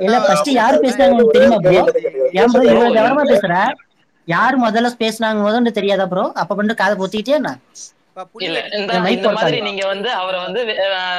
[0.00, 3.54] இல்ல ஃபர்ஸ்ட் யாரு போட்டேன் பேசுனாங்க எனக்கு உங்களுக்கு ஒரே தெரியுமா ப்ரோ ஏன் ப்ரோ இவ்வளவு இந்த- பேசுற?
[4.28, 7.52] யார் முதல்ல பேசுனாங்க முதல்ல தெரியாதா ப்ரோ அப்ப மட்டும் காதை பொத்திட்டே என்ன?
[9.10, 9.58] இந்த மாதிரி.
[9.60, 10.60] நீங்க வந்து அவரை வந்து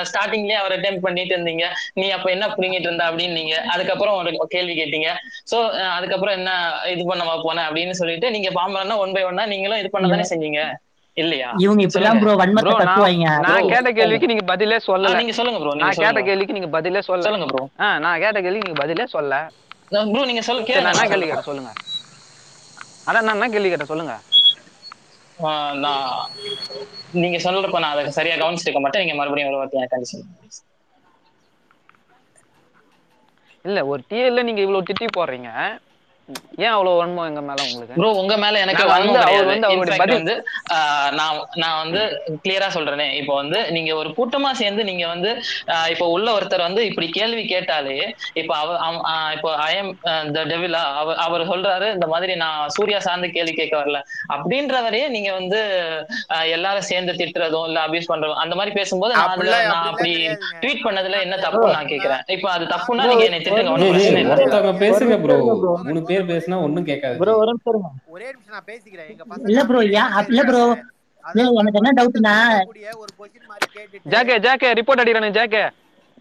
[0.09, 1.65] ஸ்டார்டிங்லயே அவரை அட்டெம்ட் பண்ணிட்டு இருந்தீங்க.
[1.93, 5.09] நீ அப்ப என்ன புரிங்கிட்டு இருந்த அப்படின்னு நீங்க அதுக்கப்புறம் ஒரு கேள்வி கேட்டீங்க.
[5.51, 5.57] சோ
[5.91, 6.51] அதுக்கப்புறம் என்ன
[6.89, 10.61] இது பண்ணவா போன அப்படின்னு சொல்லிட்டு நீங்க பாம்பரனா ஒன் பை ஒன்னா நீங்களும் இது பண்ண தானே செஞ்சீங்க?
[11.17, 11.47] இல்லையா?
[11.63, 13.05] இவங்க இப்படிதான் ப்ரோ வன்மத்தை ப்ரோ
[13.45, 15.15] நான் கேட்ட கேள்விக்கு நீங்க பதிலே சொல்லல.
[15.21, 18.67] நீங்க சொல்லுங்க ப்ரோ நான் கேட்ட கேள்விக்கு நீங்க பதிலே சொல்ல சொல்லுங்க ப்ரோ ஆ நான் கேட்ட கேள்விக்கு
[18.67, 19.39] நீங்க பதிலே சொல்ல
[20.11, 21.71] ப்ரோ நீங்க சொல்ல சரி நான் கேள்வி கேளுங்க கேட்டேன் சொல்லுங்க.
[23.07, 24.15] அதான் நான் என்ன கேள்வி கேட்டேன் சொல்லுங்க.
[25.83, 26.09] நான்
[27.21, 29.03] நீங்க சொல்றப்ப நான் அதை சரியா கவனிச்சிருக்க மாட்டேன்.
[29.03, 30.37] நீங்க மறுபடியும் ஒரு வார்த்தை சொல்லுங்க
[33.65, 35.49] இல்ல ஒரு டிஎல்ல நீங்க இவ்வளவு திட்டி போடுறீங்க.
[36.61, 37.95] ஏன் அவ்வளவு வன்மம் எங்க மேல உங்களுக்கு?
[37.95, 40.35] ப்ரோ உங்க மேல எனக்கு வந்து அவர் வந்து அவருடைய பதில் வந்து
[41.17, 42.01] நான் நான் வந்து
[42.43, 43.07] கிளியரா சொல்றேனே.
[43.19, 45.29] இப்போ வந்து நீங்க ஒரு கூட்டமா சேர்ந்து நீங்க வந்து
[45.73, 47.97] ஆஹ், இப்போ உள்ள ஒருத்தர் வந்து இப்படி கேள்வி கேட்டாலே
[48.35, 49.91] இப்போ அவ அவ- ஆஹ், இப்போ ஐஎம்
[50.31, 54.01] த டெவிலா அவர் அவர் சொல்றாரு இந்த மாதிரி நான் சூர்யா சார்ந்து கேள்வி கேட்க வரல.
[54.35, 55.61] அப்படின்றவரையே நீங்க வந்து
[56.55, 59.29] எல்லாரும் சேர்ந்து திட்டுறதும் இல்ல அபியூஸ் பண்றதும் அந்த மாதிரி பேசும்போது நான்
[59.71, 60.13] நான் அப்படி.
[60.61, 62.23] ட்வீட் பண்ணதுல என்ன தப்புன்னு நான் கேக்குறேன்.
[62.35, 64.37] இப்போ அது தப்புன்னா நீங்க என்னை திட்டுங்க ஒன்றும் பிரச்சனை இல்லை.
[64.81, 65.73] பேசுங்க ப்ரோ bro.
[65.85, 67.19] மூணு பேர் பேசினா ஒண்ணும் கேட்காது.
[67.21, 67.99] ப்ரோ ஒரு நிமிஷம்.
[68.15, 69.09] ஒரே நிமிஷம் நான் பேசிக்கிறேன்.
[69.11, 70.63] எங்க இல்ல பசங்க அமைதியா இல்ல bro.
[70.63, 70.89] இருக்காங்க.
[71.23, 72.35] இல்ல, அதாவது எனக்கு என்ன டவுட்னா
[73.03, 75.63] ஒரு கொஸ்டின் மாதிரி கேட்டுட்டு ஜாக்கே ஜாக்கே ரிப்போர்ட் அடிக்கிறானுங்க ஜாக்கே.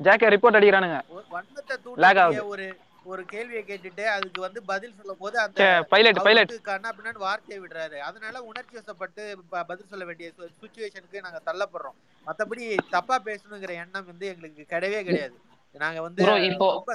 [0.00, 1.00] ஜாக்கே ரிப்போர்ட் அடிக்கிறானுங்க.
[1.16, 2.46] ஒரு வன்மத்தை.
[2.52, 2.66] ஒரு
[3.10, 5.60] ஒரு கேள்வியை கேட்டுட்டு அதுக்கு வந்து பதில் சொல்லும் போது அந்த
[5.92, 7.98] பைலட் பைலட் கண்ணா பின்னான்னு வார்த்தையை விடுறாரு.
[8.08, 9.22] அதனால உணர்ச்சி வசப்பட்டு
[9.70, 10.28] பதில் சொல்ல வேண்டிய
[10.62, 11.96] சுச்சுவேஷனுக்கு நாங்க தள்ளப்படுறோம்.
[12.26, 12.64] மத்தபடி
[12.96, 15.36] தப்பா பேசணுங்கிற எண்ணம் வந்து எங்களுக்கு கிடையவே கிடையாது.
[15.74, 16.24] நாங்க வந்து
[16.68, 16.90] ரொம்ப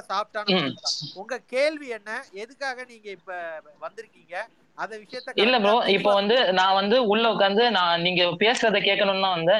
[0.78, 0.96] தான்.
[1.20, 2.10] உங்க கேள்வி என்ன?
[2.42, 3.32] எதுக்காக நீங்க இப்ப
[3.80, 4.34] வந்திருக்கீங்க?
[4.78, 9.54] அந்த விஷயத்த இல்ல ப்ரோ இப்போ வந்து நான் வந்து உள்ள உட்காந்து நான் நீங்க பேசுறத கேட்கணும்னா வந்து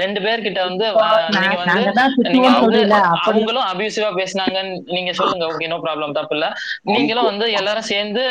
[0.00, 1.90] ரெண்டு பேர்கிட்ட வந்து ஆஹ், நீங்க வந்து நாங்க
[2.34, 2.80] நீங்க வந்து
[3.14, 5.44] அப்படி அவங்களும் அபியூசிவா பேசுனாங்கன்னு நீங்க சொல்லுங்க.
[5.50, 6.48] ஓகே நோ ப்ராப்ளம் தப்பு இல்ல.
[6.90, 8.24] நீங்களும் வந்து எல்லாரும் சேர்ந்து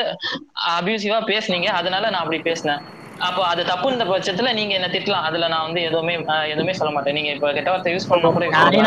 [0.73, 1.69] அபியூசிவா பேசுனீங்க.
[1.79, 2.81] அதனால நான் அப்படி பேசினேன்.
[3.23, 5.27] அப்போ அது தப்புன்ற பட்சத்துல நீங்க என்ன திட்டலாம்?
[5.29, 6.13] அதுல நான் வந்து எதுவுமே
[6.47, 7.13] எதுவுமே சொல்ல மாட்டேன்.
[7.13, 8.81] நீங்க இப்ப கெட்ட வார்த்தை யூஸ் பண்ணா கூட நானே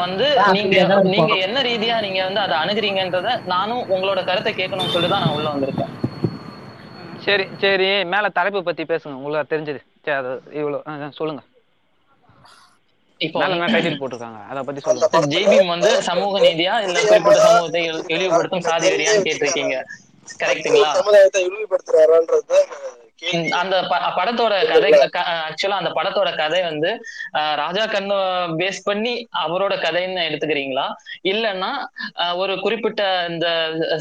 [0.00, 1.00] வந்து நீங்க.
[1.02, 5.48] நீங்க என்ன ரீதியா நீங்க வந்து அதை அணுகுறீங்கன்றத நானும் உங்களோட கருத்தை கேட்கணும்னு சொல்லிட்டு தான் நான் உள்ள
[5.48, 5.90] வந்திருக்கேன்.
[7.18, 8.04] சரி சரி.
[8.04, 9.16] மேல தலைப்பு பத்தி பேசுங்க.
[9.20, 9.80] உங்களுக்கு தெரிஞ்சது.
[10.04, 10.82] சரி அது இவ்வளவு.
[11.10, 11.42] சொல்லுங்க.
[13.18, 14.46] இப்போ டைட்டில் போட்டிருக்காங்க.
[14.50, 15.20] அதை பத்தி சொல்லுங்க.
[15.20, 19.76] ஜெய்பீம் வந்து சமூக நீதியா இல்ல குறிப்பிட்ட சமூகத்தை இழி- இழிவுபடுத்தும் சாதி வெறியான்னு கேட்டிருக்கீங்க.
[20.42, 20.90] கரெக்ட்டுங்களா?
[20.96, 22.58] சமுதாயத்தை இழிவுபடுத்துறாரான்றது
[23.32, 23.74] ம், அந்த
[24.16, 24.88] படத்தோட கதை
[25.42, 26.90] ஆக்சுவலா அந்த படத்தோட கதை வந்து
[27.60, 28.16] ராஜா கண்ணு
[28.58, 29.12] பேஸ் பண்ணி
[29.42, 30.86] அவரோட கதைன்னு எடுத்துக்கிறீங்களா?
[31.24, 31.68] இல்லைன்னா
[32.36, 33.46] ஒரு குறிப்பிட்ட இந்த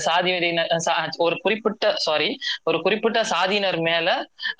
[0.05, 0.95] சாதி வெறியினர் சா-
[1.25, 2.29] ஒரு குறிப்பிட்ட சாரி
[2.65, 4.07] ஒரு குறிப்பிட்ட சாதியினர் மேல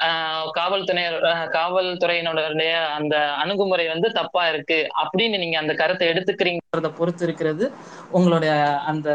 [0.07, 6.59] அஹ், காவல்துறை அஹ், காவல்துறையினுடைய அந்த அணுகுமுறை வந்து தப்பா இருக்கு அப்படின்னு நீங்க அந்த கருத்தை எடுத்துக்கிறீங்கிறத
[6.95, 7.65] பொறுத்து இருக்கிறது
[8.11, 8.53] உங்களுடைய
[8.87, 9.09] அந்த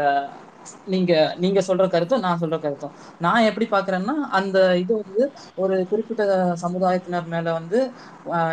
[0.85, 2.91] நீங்க நீங்க சொல்ற கருத்தும் நான் சொல்ற கருத்தும்.
[3.17, 7.91] நான் எப்படி பாக்குறேன்னா அந்த இது வந்து ஒரு குறிப்பிட்ட சமுதாயத்தினர் மேல வந்து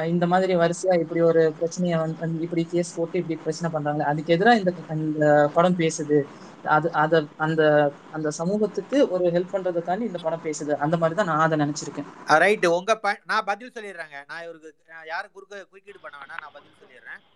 [0.04, 4.58] இந்த மாதிரி வரிசையா இப்படி ஒரு பிரச்சனையை வந்து இப்படி கேஸ் போட்டு இப்படி பிரச்சனை பண்றாங்க அதுக்கு எதிராக
[4.58, 6.22] இந்த இந்த படம் பேசுது.
[6.64, 10.72] அது அத அந்த அந்த சமூகத்துக்கு ஒரு ஹெல்ப் பண்றதுக்காண்டி இந்த படம் பேசுது.
[10.72, 12.38] அந்த மாதிரி தான் நான் அதை நினைச்சிருக்கேன்.
[12.38, 14.24] ரைட் உங்க ப- நான் பதில் சொல்லிடுறேங்க.
[14.26, 14.74] நான் இவருக்கு
[15.06, 17.33] யாரும் குறுக்க குறுக்கீடு பண்ண வேணா நான் பதில் சொல்லிடுறேன்.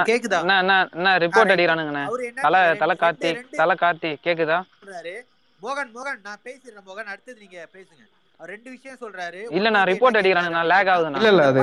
[0.06, 0.90] கேக்குதா?
[0.90, 1.54] என்ன ரிப்போர்ட்.
[1.56, 2.32] அடிக்கிறானுங்கண்ணே.
[2.42, 4.64] தலை தலை கார்த்தி தலை கார்த்தி கேக்குதா?
[4.86, 5.14] சொல்றாரு.
[5.62, 7.04] மோகன் மோகன் நான் பேசிடுறேன் மோகன்.
[7.04, 8.10] அடுத்தது நீங்க பேசுங்க.
[8.38, 9.52] அவர் ரெண்டு விஷயம் சொல்றாரு.
[9.52, 11.60] இல்ல நான் ரிப்போர்ட் என்ன அடிக்கிறானுங்க நான் லேக் இல்ல இல்ல அது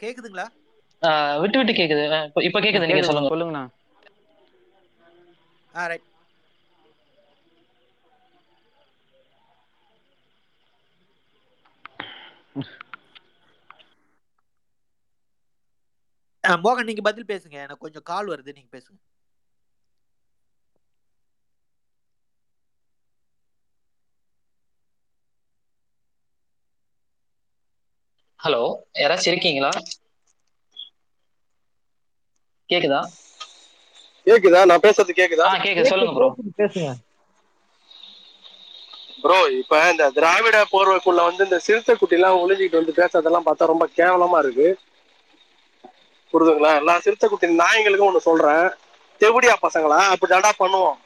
[0.00, 0.46] கேக்குதுங்களா?
[1.02, 2.30] ஆஹ் விட்டு விட்டு கேக்குது.
[2.42, 3.34] இப்ப- கேக்குது நீங்க சொல்லுங்க.
[3.36, 3.66] சொல்லுங்கண்ணா.
[5.76, 6.02] ஆ ரைட்
[16.44, 17.56] மோகன் நீங்க பதில் பேசுங்க.
[17.60, 18.56] எனக்கு கொஞ்சம் கால் வருது.
[18.56, 18.98] நீங்க பேசுங்க.
[28.40, 28.60] ஹலோ
[29.00, 29.72] யாராச்சும் இருக்கீங்களா?
[32.68, 33.00] கேக்குதா?
[34.26, 34.60] கேக்குதா?
[34.64, 35.48] நான் பேசுறது கேக்குதா?
[35.64, 35.92] கேக்குது.
[35.92, 36.28] சொல்லுங்க ப்ரோ
[36.60, 36.88] பேசுங்க
[39.22, 43.86] ப்ரோ இப்ப இந்த திராவிட போர்வைக்குள்ள வந்து இந்த சிறுத்தை குட்டி எல்லாம் ஒளிஞ்சிக்கிட்டு வந்து பேசுறதெல்லாம் பார்த்தா ரொம்ப
[43.96, 44.68] கேவலமா இருக்கு.
[46.32, 48.66] புரியுதுங்களா நான் சிறுத்தை குட்டி நாய்ங்களுக்கும் ஒண்ணு சொல்றேன்.
[49.20, 49.98] தெவிடியா பசங்களா?
[50.12, 50.98] அப்படிதாடா பண்ணுவோம்.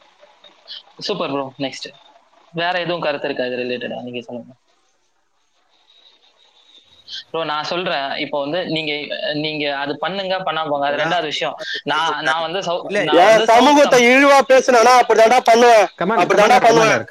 [1.06, 1.88] சூப்பர் ப்ரோ நெக்ஸ்ட்
[2.60, 4.52] வேற எதுவும் கருத்து இருக்கா இது ரிலேட்டடா நீங்க சொல்லுங்க.
[7.30, 8.06] ப்ரோ நான் சொல்றேன்.
[8.24, 8.92] இப்போ வந்து நீங்க
[9.44, 10.86] நீங்க அது பண்ணுங்க பண்ணாம போங்க.
[10.90, 11.56] அது ரெண்டாவது விஷயம்.
[11.90, 12.60] நான் நான் வந்து
[13.52, 15.84] சமூகத்தை இழிவா பேசுனா அப்படிதான்டா பண்ணுவேன்.
[16.00, 17.04] கமாண்ட் அப்படிதான்டா பண்ணுவேன்.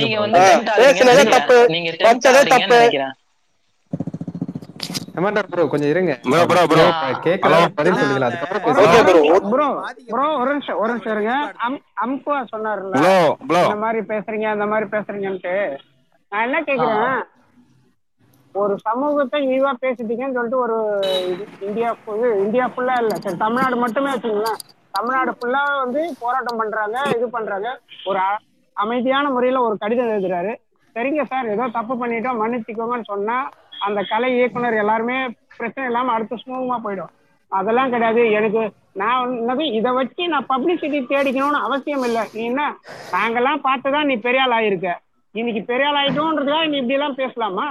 [0.00, 0.42] நீங்க வந்து.
[1.74, 1.90] நீங்க.
[2.74, 3.14] நினைக்கிறேன்.
[5.18, 6.12] கமாண்டர் ப்ரோ கொஞ்சம் இருங்க.
[6.58, 9.72] பதில் அதுக்கப்புறம்
[10.40, 11.32] ஒரு நிமிஷம் ஒரு நிமிஷம் இருங்க.
[11.66, 12.92] அம் அம்குவா சொன்னார்ல.
[12.98, 13.16] ப்ளோ
[13.48, 15.54] ப்ளோ இந்த மாதிரி பேசுறீங்க அந்த மாதிரி பேசுறீங்கன்ட்டு.
[16.32, 17.18] நான் என்ன கேக்குறேன்
[18.54, 20.76] ஒரு சமூகத்தை இழிவா பேசிட்டீங்கன்னு சொல்லிட்டு ஒரு
[21.66, 21.90] இந்தியா
[22.44, 23.14] இந்தியா ஃபுல்லா இல்ல.
[23.24, 24.60] சரி தமிழ்நாடு மட்டுமே வச்சுங்களேன்
[24.96, 27.68] தமிழ்நாடு ஃபுல்லா வந்து போராட்டம் பண்றாங்க இது பண்றாங்க.
[28.10, 28.20] ஒரு
[28.76, 30.52] அமைதியான முறையில ஒரு கடிதம் எழுதுறாரு.
[30.96, 33.36] சரிங்க சார் ஏதோ தப்பு பண்ணிட்டோம் மன்னிச்சுக்கோங்கன்னு சொன்னா
[33.78, 37.12] அந்த கலை இயக்குனர் எல்லாருமே பிரச்சனை இல்லாம அடுத்து சுமூகமா போயிடும்.
[37.52, 38.30] அதெல்லாம் கிடையாது.
[38.30, 42.22] எனக்கு நான் வந்து இதை வச்சு நான் பப்ளிசிட்டி தேடிக்கணும்னு அவசியம் இல்லை.
[42.32, 42.76] நீ என்ன
[43.12, 44.92] நாங்கெல்லாம் பார்த்துதான் நீ பெரிய ஆள் ஆயிருக்க.
[45.34, 47.66] இன்னைக்கு பெரிய ஆள் ஆயிட்டோன்றதுக்காக நீ இப்படி எல்லாம் பேசலாமா?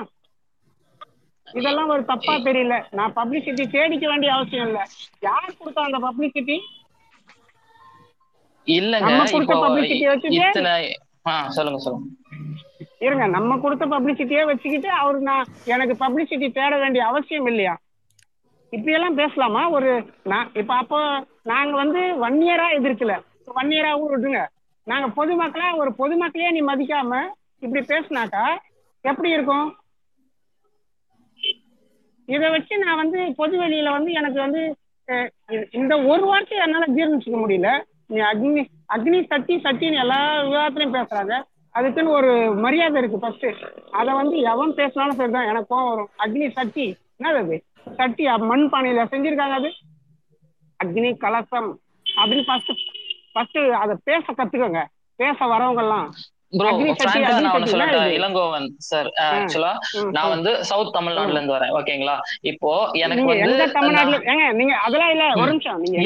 [1.47, 2.75] இதெல்லாம் ஒரு தப்பா தெரியல.
[2.91, 4.79] நான் பப்ளிசிட்டி தேடிக்க வேண்டிய அவசியம் இல்ல.
[5.19, 6.57] யார் கொடுத்தா அந்த பப்ளிசிட்டி
[8.67, 9.11] இல்லங்க.
[11.55, 12.07] சொல்லுங்க சொல்லுங்க.
[13.01, 17.73] இருங்க நம்ம கொடுத்த பப்ளிசிட்டியே வச்சுக்கிட்டு அவரு நான் எனக்கு பப்ளிசிட்டி தேட வேண்டிய அவசியம் இல்லையா?
[18.73, 19.61] இப்படியெல்லாம் பேசலாமா?
[19.69, 19.89] ஒரு
[20.23, 20.99] நான் இப்ப அப்போ
[21.43, 23.13] நாங்க வந்து ஒன் இயரா எதிர்க்கல.
[23.59, 24.39] ஒன் இயராவும் விடுங்க
[24.87, 27.21] நாங்க பொதுமக்களா ஒரு பொதுமக்களையே நீ மதிக்காம
[27.61, 28.45] இப்படி பேசினாக்கா
[29.05, 29.67] எப்படி இருக்கும்?
[32.27, 34.61] இதை வச்சு நான் வந்து பொது வெளியில வந்து எனக்கு வந்து
[35.71, 37.69] இந்த ஒரு வார்த்தையை என்னால ஜீர்ணிச்சுக்க முடியல.
[38.07, 38.63] நீ அக்னி
[38.95, 41.35] அக்னி சட்டி சட்டின்னு எல்லா விவாதத்திலையும் பேசுறாங்க.
[41.77, 42.31] அதுக்குன்னு ஒரு
[42.65, 43.47] மரியாதை இருக்கு ஃபர்ஸ்ட்
[43.99, 46.11] அதை வந்து எவன் பேசினாலும் சரிதான் எனக்கு கோவம் வரும்.
[46.23, 46.85] அக்னி சட்டி
[47.19, 47.57] என்னது அது?
[47.97, 49.69] சட்டி மண் பானையில செஞ்சிருக்காங்க அது.
[50.83, 51.69] அக்னி கலசம்
[52.17, 52.71] அப்படின்னு ஃபர்ஸ்ட்
[53.33, 54.81] ஃபர்ஸ்ட் அதை பேச கத்துக்கோங்க.
[55.21, 56.09] பேச வரவங்க எல்லாம்
[58.17, 59.71] இளங்கோவன் சார் ஆக்சுவலா
[60.15, 60.29] நான்.
[60.33, 61.73] வந்து சவுத் தமிழ்நாட்டுல இருந்து வரேன்.
[61.77, 62.15] ஓகேங்களா
[62.51, 63.55] இப்போ எனக்கு வந்து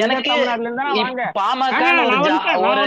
[0.06, 0.32] எனக்கு
[1.38, 1.82] பாமக
[2.64, 2.86] ஒரு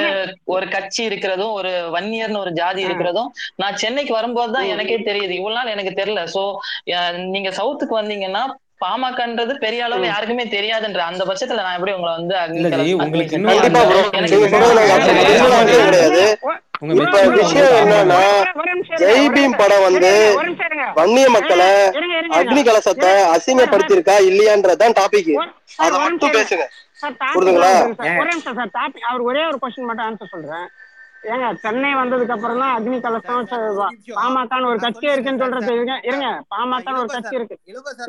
[0.54, 5.32] ஒரு கட்சி இருக்கிறதும் ஒரு வன்னியர்னு ஒரு ஜாதி இருக்கிறதும் நான் சென்னைக்கு வரும்போது தான் எனக்கே தெரியுது.
[5.38, 6.22] இவ்வளவு நாள் எனக்கு தெரியல.
[6.34, 6.42] சோ
[7.34, 8.44] நீங்க சவுத்துக்கு வந்தீங்கன்னா
[8.80, 13.00] பாமகன்றது பெரிய அளவுல யாருக்குமே தெரியாதுன்ற அந்த பட்சத்துல நான் எப்படி உங்களை வந்து அக்னி இல்ல ஜி, கலசம்,
[13.00, 14.10] உங்களுக்கு அக்னி இன்னும் கண்டிப்பா சட்டி- bro.
[14.12, 16.22] எனக்கு நீங்க சொல்றது நாங்க அப்படி இல்ல, பேசவே கிடையாது
[16.82, 18.20] உங்க இப்ப மெச்சூரிட்டி விஷயம் வந்து என்னன்னா
[18.54, 19.58] ஒரு நிமிஷம் இருங்க, ஜெய் ஒரு பீம் நிமிஷம்.
[19.60, 20.10] படம் வந்து.
[20.96, 21.68] வன்னிய மக்களை
[22.34, 22.60] அக்னி.
[22.66, 25.30] கலசத்தை அசிங்கப்படுத்திருக்கா இல்லையான்றதுதான் டாபிக்
[25.78, 26.64] அத மட்டும் பேசுங்க
[27.30, 27.70] புரியுதுங்களா?
[29.08, 30.66] அவர் ஒரே ஒரு கொஸ்டின் மட்டும் ஆன்சர் சொல்றேன்
[31.24, 33.46] ஏங்க சென்னை வந்ததுக்கு அப்புறம் தான் அக்னி கலசம்.
[34.18, 35.72] பாமகன்னு ஒரு கட்சி இருக்குன்னு சொல்றது.
[35.76, 37.56] இருங்க இருங்க பாமகன்னு ஒரு கட்சி இருக்கு.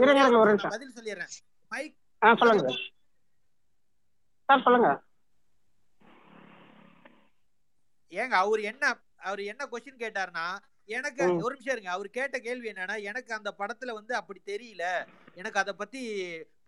[0.03, 1.33] இருங்க, இருங்க, ஒரு பதில் சொல்லிடுறேன்
[2.21, 2.69] ஆ சொல்லுங்க.
[4.49, 4.89] சார் சொல்லுங்க.
[8.11, 8.83] ஏங்க அவர் என்ன
[9.27, 10.45] அவர் என்ன கொஸ்டின் கேட்டாருன்னா
[10.89, 11.23] எனக்கு.
[11.43, 11.91] ஒரு நிமிஷம் இருங்க.
[11.91, 14.83] அவர் கேட்ட கேள்வி என்னன்னா எனக்கு அந்த படத்துல வந்து அப்படி தெரியல.
[15.37, 16.01] எனக்கு அதை பத்தி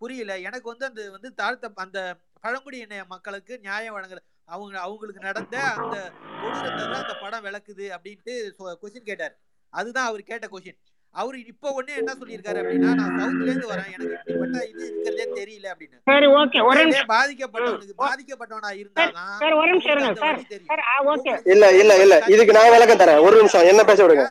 [0.02, 0.32] புரியல.
[0.48, 2.00] எனக்கு வந்து அந்த வந்து தாழ்த்த அந்த
[2.44, 4.20] பழங்குடியின மக்களுக்கு நியாயம் வழங்குற
[4.54, 5.96] அவங்க அவங்களுக்கு நடந்த அந்த
[6.42, 8.34] கொடூரத்தை தான் அந்த படம் விளக்குது அப்படின்ட்டு
[8.82, 9.34] கொஸ்டின் கேட்டார்.
[9.72, 10.78] அதுதான் அவர் கேட்ட கொஸ்டின்
[11.14, 13.90] அவர் இப்ப ஒண்ணு என்ன சொல்லியிருக்காரு அப்படின்னா நான் சவுத்ல இருந்து வரேன்.
[13.94, 15.96] எனக்கு இப்படிப்பட்ட இது இருக்கிறதே தெரியல அப்படின்னு.
[16.10, 17.10] சரி ஓகே ஒரு உண்மையிலே நிமிஷம்.
[17.14, 20.08] பாதிக்கப்பட்டவனுக்கு பாதிக்கப்பட்டவனா இருந்தாதான் சார் ஒரு நிமிஷம் இருங்க.
[20.08, 20.70] அவனுக்கு அந்த சார் வலி தெரியும்.
[20.72, 22.18] சார் ஆ ஓகே இல்ல இல்ல இல்ல.
[22.34, 23.22] இதுக்கு நான் விளக்கம் தரேன்.
[23.26, 23.68] ஒரு நிமிஷம்.
[23.72, 24.26] என்ன பேச விடுங்க.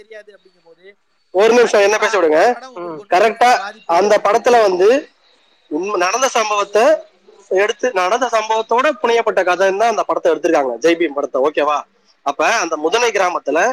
[0.00, 0.84] தெரியாது அப்படிங்கும்போது
[1.34, 1.84] ஒரு நிமிஷம்.
[1.86, 2.40] என்ன பேச விடுங்க.
[3.14, 3.50] கரெக்டா
[3.98, 4.88] அந்த படத்துல வந்து
[5.70, 6.84] உண்மை நடந்த சம்பவத்தை
[7.50, 10.70] எடுத்து நடந்த சம்பவத்தோட புனையப்பட்ட கதைன்னு தான் அந்த படத்தை எடுத்திருக்காங்க.
[10.80, 11.42] ஜெய்பீம் படத்தை.
[11.42, 11.80] ஓகேவா
[12.22, 13.72] அப்ப அந்த முதனை கிராமத்துல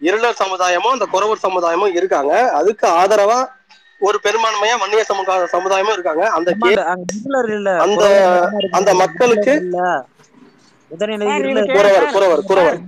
[0.00, 2.52] இருளர் சமுதாயமும் அந்த குறவர் சமுதாயமும் இருக்காங்க.
[2.52, 3.48] அதுக்கு ஆதரவா
[4.00, 6.30] ஒரு பெரும்பான்மையா வன்னிய சமுதாய சமுதாயமும் இருக்காங்க.
[6.30, 7.76] அந்த கே- அங்க இருளர் இல்ல.
[7.76, 9.70] அந்த அந்த மக்களுக்கு
[11.66, 12.78] குறவர் குறவர் குறவர்.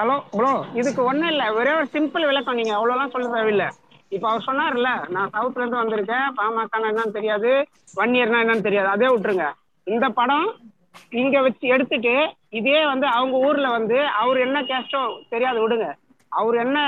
[0.00, 1.52] ஹலோ ப்ரோ இதுக்கு ஒண்ணும் இல்ல.
[1.52, 2.54] ஒரே ஒரு சிம்பிள் விளக்கம்.
[2.54, 3.70] நீங்க அவ்வளவுலாம் சொல்ல தேவையில்ல.
[4.08, 7.50] இப்ப அவர் சொன்னார்ல நான் சவுத்ல இருந்து வந்திருக்கேன் பாமகனா என்னன்னு தெரியாது
[7.94, 9.52] ஒன் இயர்னா என்னன்னு தெரியாது அதே விட்டுருங்க.
[9.86, 10.58] இந்த படம்
[11.10, 12.14] இங்க வச்சு எடுத்துட்டு
[12.48, 15.86] இதே வந்து அவங்க ஊர்ல வந்து அவர் என்ன கேஸ்டோ தெரியாது விடுங்க.
[16.32, 16.78] அவர் என்ன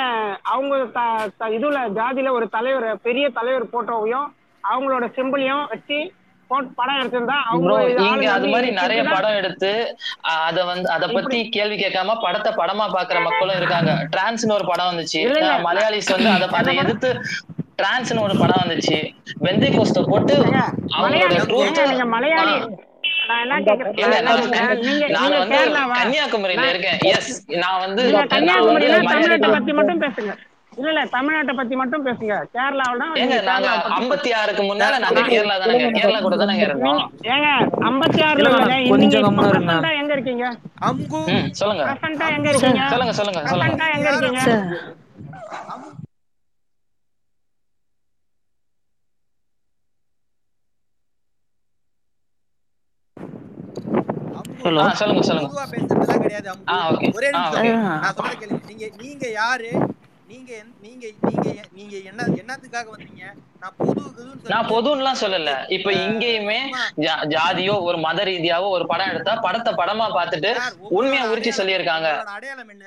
[0.42, 4.28] அவங்க த- த- இதுல ஜாதியில ஒரு தலைவர் பெரிய தலைவர் போட்டோவையும்
[4.64, 5.98] அவங்களோட சிம்பிளையும் வச்சு
[6.78, 9.70] படம் எடுத்திருந்தா அவங்க அது மாதிரி நிறைய படம் எடுத்து
[10.48, 13.92] அத வந்து அத பத்தி கேள்வி கேட்காம படத்தை படமா பாக்குற மக்களும் இருக்காங்க.
[14.14, 15.22] டிரான்ஸ்னு ஒரு படம் வந்துச்சு.
[15.68, 17.10] மலையாளிஸ் வந்து அதை அதை எதிர்த்து
[17.80, 18.98] டிரான்ஸ்னு ஒரு படம் வந்துச்சு.
[19.46, 20.36] வெந்தை கோஸ்ட போட்டு
[20.98, 22.54] அவங்களோட மலையாளி
[25.98, 26.98] கன்னியாகுமரியில இருக்கேன்.
[27.14, 28.02] எஸ் நான் வந்து
[28.34, 30.32] கன்னியாகுமரியில தமிழ்நாட்டை மலையாளி பத்தி மட்டும் பேசுங்க.
[30.72, 32.34] இல்ல இல்ல தமிழ்நாட்டை பத்தி மட்டும் பேசுங்க.
[32.52, 33.06] கேரளாவில
[33.96, 37.00] ஐம்பத்தி ஆறுக்கு முன்னால நாங்க கேரளா தானே கேரளா கூட தானே இருக்கோம்
[37.32, 37.48] ஏங்க
[37.88, 38.50] ஐம்பத்தி ஆறுல
[39.96, 40.46] எங்க இருக்கீங்க?
[41.60, 41.84] சொல்லுங்க.
[42.36, 42.82] எங்க இருக்கீங்க?
[42.92, 43.84] சொல்லுங்க சொல்லுங்க சொல்லுங்க.
[43.96, 44.42] எங்க இருக்கீங்க?
[54.60, 55.48] ஹலோ சொல்லுங்க சொல்லுங்க.
[57.10, 59.70] ஒரே நிமிஷம் நான் சொல்ல கேளுங்க நீங்க நீங்க யாரு?
[60.30, 60.52] நீங்க
[60.84, 63.24] நீங்க நீங்க நீங்க என்ன என்னத்துக்காக வந்தீங்க?
[63.62, 64.02] நான் பொது
[64.52, 65.52] நான் பொதுன்னுலாம் சொல்லல.
[65.76, 66.58] இப்ப இங்கேயுமே
[67.34, 72.08] ஜாதியோ ஒரு மத ரீதியாவோ ஒரு படம் எடுத்தா படத்தை படமா பார்த்துட்டு சார் உண்மையை உரிச்சு சொல்லியிருக்காங்க.
[72.36, 72.86] அடையாளம் என்ன?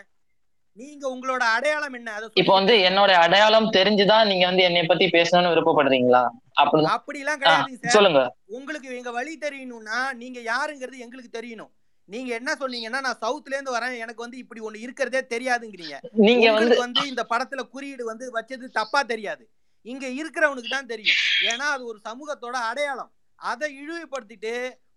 [0.77, 2.11] நீங்க உங்களோட அடையாளம் என்ன?
[2.41, 6.23] இப்போ வந்து என்னோட அடையாளம் தெரிஞ்சுதான் நீங்க வந்து என்னை பத்தி பேசணும்னு விருப்பப்படுறீங்களா?
[6.61, 6.95] அப்படிதான்.
[6.97, 7.95] அப்படிலாம் ஆ கிடையாதுங்க சார்.
[7.97, 8.21] சொல்லுங்க.
[8.57, 11.71] உங்களுக்கு எங்க வழி தெரியணும்னா நீங்க யாருங்கிறது எங்களுக்கு தெரியணும்.
[12.11, 13.93] நீங்க என்ன சொன்னீங்கன்னா நான் சவுத்ல இருந்து வரேன்.
[14.03, 15.97] எனக்கு வந்து இப்படி ஒண்ணு இருக்கிறதே தெரியாதுங்கிறீங்க.
[16.27, 16.47] நீங்க
[16.85, 19.43] வந்து இந்த படத்துல குறியீடு வந்து வச்சது தப்பா தெரியாது.
[19.91, 21.19] இங்க இருக்கிறவனுக்கு தான் தெரியும்.
[21.51, 23.11] ஏன்னா அது ஒரு சமூகத்தோட அடையாளம்.
[23.39, 24.53] அதை இழிவுபடுத்திட்டு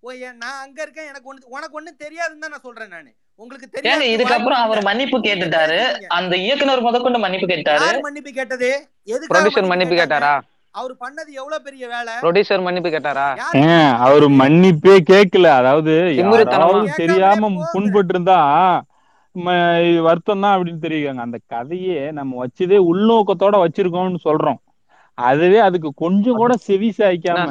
[0.06, 0.10] ஓ
[0.42, 1.08] நான் அங்க இருக்கேன்.
[1.10, 3.10] எனக்கு ஒண்ணு உனக்கு ஒண்ணு தெரியாதுன்னு தான் நான் சொல்றேன் நானு.
[3.42, 5.78] உங்களுக்கு தெரியாது இதுக்கப்புறம் அவர் மன்னிப்பு கேட்டுட்டாரு.
[6.18, 7.88] அந்த இயக்குனர் முதற்கொண்டு மன்னிப்பு கேட்டாரு.
[8.06, 8.70] மன்னிப்பு கேட்டது?
[9.32, 10.34] ப்ரொடியூசர் மன்னிப்பு கேட்டாரா?
[10.76, 12.14] அவர் பண்ணது எவ்வளவு பெரிய வேலை?
[12.22, 13.26] ப்ரொடியூசர் மன்னிப்பு கேட்டாரா?
[14.06, 15.94] அவரு மன்னிப்பே கேட்கல அதாவது
[17.00, 18.38] தெரியாம புண்பட்டு இருந்தா
[20.06, 24.60] வருத்தம் தான் அப்படின்னு தெரியுங்க அந்த கதையே நம்ம வச்சதே உள்நோக்கத்தோட வச்சிருக்கோம்னு சொல்றோம்.
[25.18, 27.44] அதுவே அதுக்கு கொஞ்சம் கூட செவி சாய்க்காம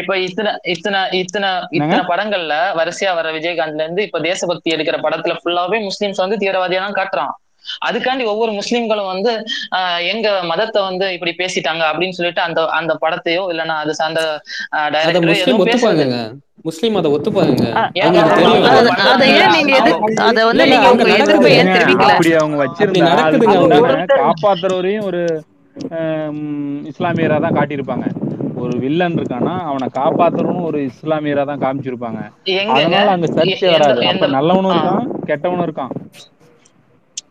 [0.00, 5.80] இப்ப இத்தனை இத்தனை இத்தனை இத்தனை படங்கள்ல வரிசையா வர விஜயகாந்த்ல இருந்து இப்ப தேசபக்தி எடுக்கிற படத்துல ஃபுல்லாவே
[5.88, 7.32] முஸ்லிம்ஸ் வந்து தீவிரவாதியா தான் காட்டுறான்.
[7.88, 9.32] அதுக்காண்டி ஒவ்வொரு முஸ்லிம்களும் வந்து
[9.78, 14.22] ஆஹ் எங்க மதத்தை வந்து இப்படி பேசிட்டாங்க அப்படின்னு சொல்லிட்டு அந்த அந்த படத்தையோ இல்லைன்னா அது சார்ந்த
[14.94, 15.36] டைரக்டரோ
[16.64, 17.64] முஸ்லீம் அதை ஒத்துப்பாங்க
[24.20, 25.20] காப்பாத்துறவரையும் ஒரு
[26.90, 28.06] இஸ்லாமியரா தான் காட்டியிருப்பாங்க.
[28.62, 32.20] ஒரு வில்லன் இருக்கானா அவனை காப்பாத்துறவனும் ஒரு இஸ்லாமியரா தான் காமிச்சிருப்பாங்க.
[32.76, 34.02] அதனால அங்க சர்ச்சை வராது.
[34.36, 35.92] நல்லவனும் இருக்கான் கெட்டவனும் இருக்கான்.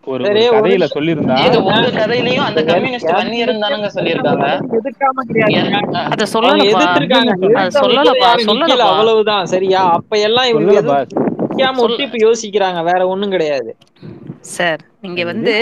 [0.07, 0.23] ஒரு
[0.55, 4.47] கதையில சொல்லியிருந்தா உங்க கதையிலயும் அந்த கம்யூனிஸ்ட் வன்னியரும் தானங்க சொல்லியிருக்காங்க.
[6.13, 6.69] அத சொல்லலப்பா.
[6.71, 7.33] எதிர்த்திருக்காங்க.
[7.77, 8.87] சொல்லலப்பா சொல்லலப்பா.
[8.91, 9.45] அவ்வளவுதான்.
[9.53, 9.83] சரியா?
[9.97, 11.05] அப்ப எல்லாம் இவங்க சொல்லல
[11.49, 12.79] நிக்காம விட்டு இப்ப யோசிக்கிறாங்க.
[12.83, 13.71] வேற ஒண்ணும் கிடையாது.
[14.55, 15.53] சார் நீங்க வந்து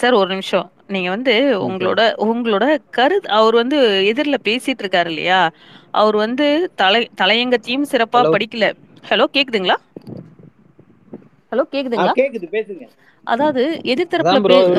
[0.00, 0.66] சார் ஒரு நிமிஷம்.
[0.94, 1.34] நீங்க வந்து
[1.66, 3.78] உங்களோட உங்களோட கரு அவர் வந்து
[4.10, 5.40] எதிரில பேசிட்டு இருக்காரு இல்லையா?
[6.00, 8.66] அவர் வந்து தலை தலையங்கத்தையும் சிறப்பா படிக்கல.
[9.10, 9.76] ஹலோ கேக்குதுங்களா?
[11.56, 12.84] ஹலோ ஆ கேக்குதுங்களா கேக்குது பேசுங்க.
[13.24, 14.34] அதாவது எதிர்த்தரப்புல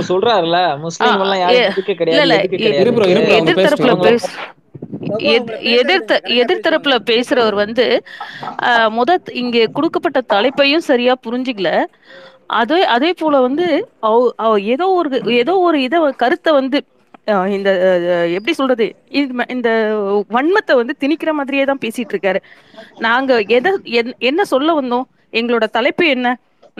[0.10, 2.20] சொல்றாருல முஸ்லீம் எல்லாம் யாரும் எதுக்க கிடையாது
[3.42, 4.28] எதிர்த்தரப்புல பேச
[5.76, 7.86] எதிர்த்த எதிர்த்தரப்புல பேசுறவர் வந்து
[8.68, 11.72] ஆஹ், முத இங்க கொடுக்கப்பட்ட தலைப்பையும் சரியா புரிஞ்சுக்கல.
[12.54, 13.66] அதே அதே போல வந்து
[14.02, 16.80] அவ- அவ ஏதோ ஒரு ஏதோ ஒரு இத கருத்தை வந்து
[17.28, 18.86] ஆஹ், இந்த அஹ், எப்படி சொல்றது
[19.56, 19.70] இந்த
[20.32, 22.40] வன்மத்தை வந்து திணிக்கிற மாதிரியே தான் பேசிட்டு இருக்காரு.
[23.00, 25.08] நாங்க எதை என்- என்ன சொல்ல வந்தோம்?
[25.34, 26.28] எங்களோட தலைப்பு என்ன?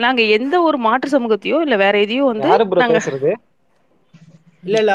[0.04, 2.48] நாங்க எந்த ஒரு மாற்று சமூகத்தையோ இல்ல வேற எதையோ வந்து
[2.84, 3.00] நாங்க
[4.66, 4.92] இல்ல இல்ல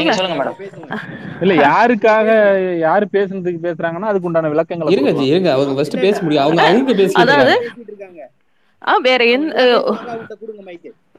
[0.00, 0.56] நீங்க சொல்லுங்க மேடம்.
[1.42, 2.28] இல்ல யாருக்காக
[2.84, 5.50] யாரு பேசுனதுக்கு பேசுறாங்கன்னா அதுக்கு உண்டான விளக்கங்களை இருங்க ஜி இருங்க.
[5.56, 6.44] அவங்க ஃபர்ஸ்ட் பேச முடியும்.
[6.44, 7.54] அவங்க அவங்க பேசிட்டு அதாவது
[7.84, 8.20] இருக்காங்க.
[8.82, 9.52] ஆ வேற எந்த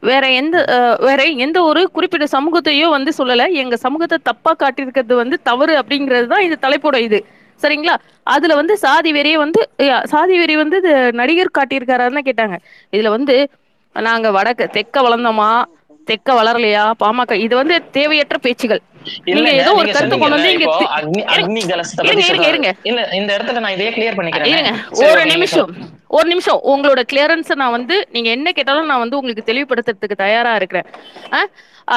[0.09, 0.57] வேற எந்த
[1.07, 3.45] வேற எந்த ஒரு குறிப்பிட்ட சமூகத்தையோ வந்து சொல்லல.
[3.63, 7.19] எங்க சமூகத்தை தப்பா காட்டியிருக்கிறது வந்து தவறு அப்படிங்கிறது தான் இது தலைப்போட இது.
[7.63, 7.95] சரிங்களா?
[8.35, 9.61] அதுல வந்து சாதி வெறிய வந்து
[10.13, 12.57] சாதி வெறி வந்து இது நடிகர் காட்டியிருக்காருன்னு கேட்டாங்க.
[12.95, 13.35] இதுல வந்து
[13.95, 15.51] நாங்க வடக்கு தெக்க வளர்ந்தோமா?
[16.09, 16.83] தெக்க வளரலையா?
[17.01, 18.81] பாமக இது வந்து தேவையற்ற பேச்சுகள்.
[19.25, 20.65] நீங்க ஏதோ ஒரு கருத்து கொண்டு வந்து இங்க
[21.35, 21.59] இருங்க
[22.07, 22.69] இருங்க இருங்க இருங்க.
[22.89, 24.51] இல்ல இந்த இடத்துல நான் இதையே கிளியர் பண்ணிக்கிறேனே.
[24.53, 25.71] இருங்க சரி ஒரு நிமிஷம்
[26.17, 26.59] ஒரு நிமிஷம்.
[26.71, 30.87] உங்களோட கிளியரன்ஸை நான் வந்து நீங்க என்ன கேட்டாலும் நான் வந்து உங்களுக்கு தெளிவுபடுத்துறதுக்கு தயாரா இருக்கிறேன்?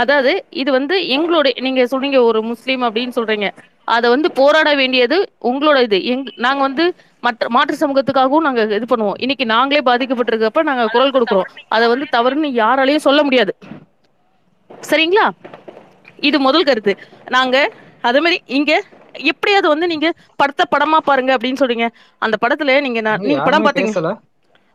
[0.00, 3.48] அதாவது இது வந்து எங்களோட நீங்க சொல்றீங்க ஒரு முஸ்லீம் அப்படின்னு சொல்றீங்க.
[3.96, 5.16] அதை வந்து போராட வேண்டியது
[5.50, 5.98] உங்களோட இது.
[6.12, 6.84] எங் நாங்க வந்து
[7.26, 9.18] மற்ற மாற்று சமூகத்துக்காகவும் நாங்க இது பண்ணுவோம்.
[9.24, 11.50] இன்னைக்கு நாங்களே பாதிக்கப்பட்டிருக்கப்ப நாங்க குரல் கொடுக்குறோம்.
[11.76, 13.54] அதை வந்து தவறுன்னு யாராலையும் சொல்ல முடியாது.
[14.70, 15.26] சரிங்களா?
[16.28, 16.94] இது முதல் கருத்து.
[17.36, 17.56] நாங்க
[18.08, 18.72] அதே மாதிரி இங்க
[19.30, 20.08] எப்படியாவது வந்து நீங்க
[20.40, 21.88] படத்தை படமா பாருங்க அப்படின்னு சொல்றீங்க?
[22.24, 24.14] அந்த படத்துல நீங்க நான் நீங்க படம் பாத்தீங்க?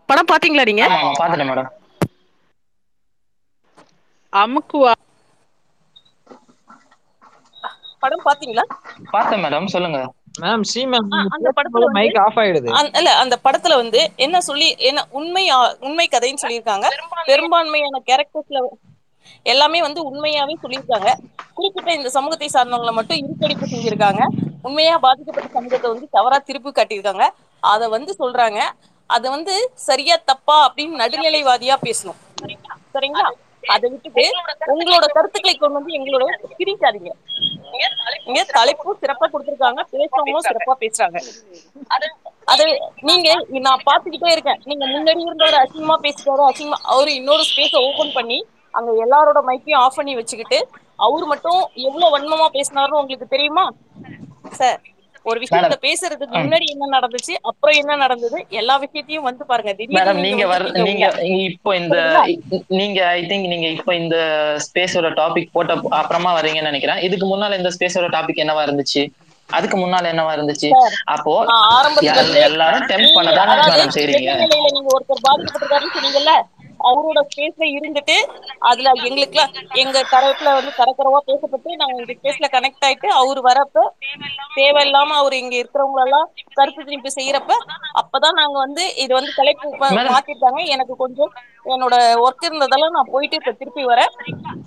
[0.10, 0.86] படம் பாத்தீங்களா நீங்க?
[4.44, 4.94] அமுக்குவா
[8.04, 8.63] படம் பாத்தீங்களா?
[9.12, 10.00] பார்த்தேன் மேடம் சொல்லுங்க.
[10.42, 12.70] மேம் சி மேம் அந்த படத்துல மைக் ஆஃப் ஆயிடுது.
[13.00, 15.44] இல்ல அந்த படத்துல வந்து என்ன சொல்லி என்ன உண்மை
[15.80, 16.89] உண்மை கதைன்னு சொல்லியிருக்காங்க.
[17.25, 18.62] பெரும்பான்மையான கேரக்டர்ஸ்ல
[19.54, 21.10] எல்லாமே வந்து உண்மையாவே சொல்லியிருக்காங்க.
[21.54, 24.24] குறிப்பிட்ட இந்த சமூகத்தை சார்ந்தவங்களை மட்டும் இருக்கடிப்பு செஞ்சிருக்காங்க.
[24.68, 27.25] உண்மையா பாதிக்கப்பட்ட சமூகத்தை வந்து தவறா திருப்பி காட்டியிருக்காங்க.
[27.74, 28.62] அத வந்து சொல்றாங்க.
[29.16, 29.54] அத வந்து
[29.88, 32.20] சரியா தப்பா அப்படின்னு நடுநிலைவாதியா பேசணும்.
[32.96, 33.27] சரிங்களா?
[33.74, 34.26] அதை விட்டுட்டு
[34.74, 36.26] உங்களோட கருத்துக்களை கொண்டு வந்து எங்களோட
[36.60, 37.12] பிரிக்காதீங்க.
[38.30, 39.82] இங்க தலைப்பு சிறப்பா கொடுத்திருக்காங்க.
[39.94, 41.20] பேசுறவங்களும் சிறப்பா பேசுறாங்க.
[42.54, 42.66] அது
[43.10, 43.30] நீங்க
[43.68, 44.62] நான் பாத்துக்கிட்டே இருக்கேன்.
[44.70, 46.44] நீங்க முன்னாடி இருந்தவர் அசிங்கமா பேசிட்டாரு.
[46.52, 48.40] அசிங்கமா அவரு இன்னொரு ஸ்பேஸ ஓபன் பண்ணி
[48.78, 50.60] அங்க எல்லாரோட மைக்கையும் ஆஃப் பண்ணி வச்சுக்கிட்டு
[51.06, 53.66] அவர் மட்டும் எவ்வளவு வன்மமா பேசினாருன்னு உங்களுக்கு தெரியுமா?
[54.60, 54.82] சார்
[55.30, 60.46] ஒரு விஷயத்த பேசுறதுக்கு முன்னாடி என்ன நடந்துச்சு அப்புறம் என்ன நடந்தது எல்லா விஷயத்தையும் வந்து பாருங்க மேடம் நீங்க
[60.54, 61.06] வர நீங்க
[61.50, 61.98] இப்போ இந்த
[62.80, 64.18] நீங்க ஐ திங்க் நீங்க இப்போ இந்த
[64.68, 67.02] ஸ்பேஸோட டாபிக் போட்ட அப்புறமா வரீங்கன்னு நினைக்கிறேன்.
[67.08, 69.04] இதுக்கு முன்னால இந்த ஸ்பேஸோட டாபிக் என்னவா இருந்துச்சு?
[69.50, 70.70] அதுக்கு முன்னால என்னவா இருந்துச்சு?
[71.14, 71.34] அப்போ
[72.48, 74.32] எல்லாரும் டெம்ப் பண்ணதானே மேடம் செய்றீங்க?
[74.74, 76.34] நீங்க ஒருத்தர் பாதிக்கப்பட்டிருக்காருன்னு சொன்னீங்கல்ல?
[76.88, 78.17] அவரோட ஸ்பேஸ்ல இருந்துட்டு
[78.70, 79.53] அதுல எங்களுக்குலாம்
[79.84, 83.84] எங்க தரப்புல வந்து தரக்குறவா பேசப்பட்டு நாங்க இந்த ஸ்பேஸ்ல கனெக்ட் ஆயிட்டு அவர் வரப்ப
[84.58, 86.27] தேவையில்லாம அவர் இங்க இருக்கிறவங்க எல்லாம்
[86.58, 87.53] கருத்து திணிப்பு செய்யறப்ப
[88.01, 89.67] அப்பதான் நாங்க வந்து இது வந்து தலைப்பு
[90.10, 91.32] மாத்திருக்காங்க எனக்கு கொஞ்சம்
[91.65, 94.12] என்னோட ஒர்க் இருந்ததெல்லாம் நான் போயிட்டு இப்ப திருப்பி வரேன்.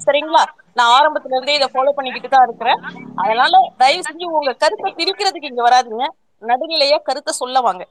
[0.05, 0.43] சரிங்களா?
[0.77, 2.81] நான் ஆரம்பத்துல இருந்தே இதை ஃபாலோ பண்ணிக்கிட்டு தான் இருக்கிறேன்.
[3.17, 6.07] அதனால தயவு செஞ்சு உங்க கருத்தை திரிக்கிறதுக்கு இங்க வராதீங்க.
[6.43, 7.83] நடுநிலையா கருத்தை சொல்ல வாங்க.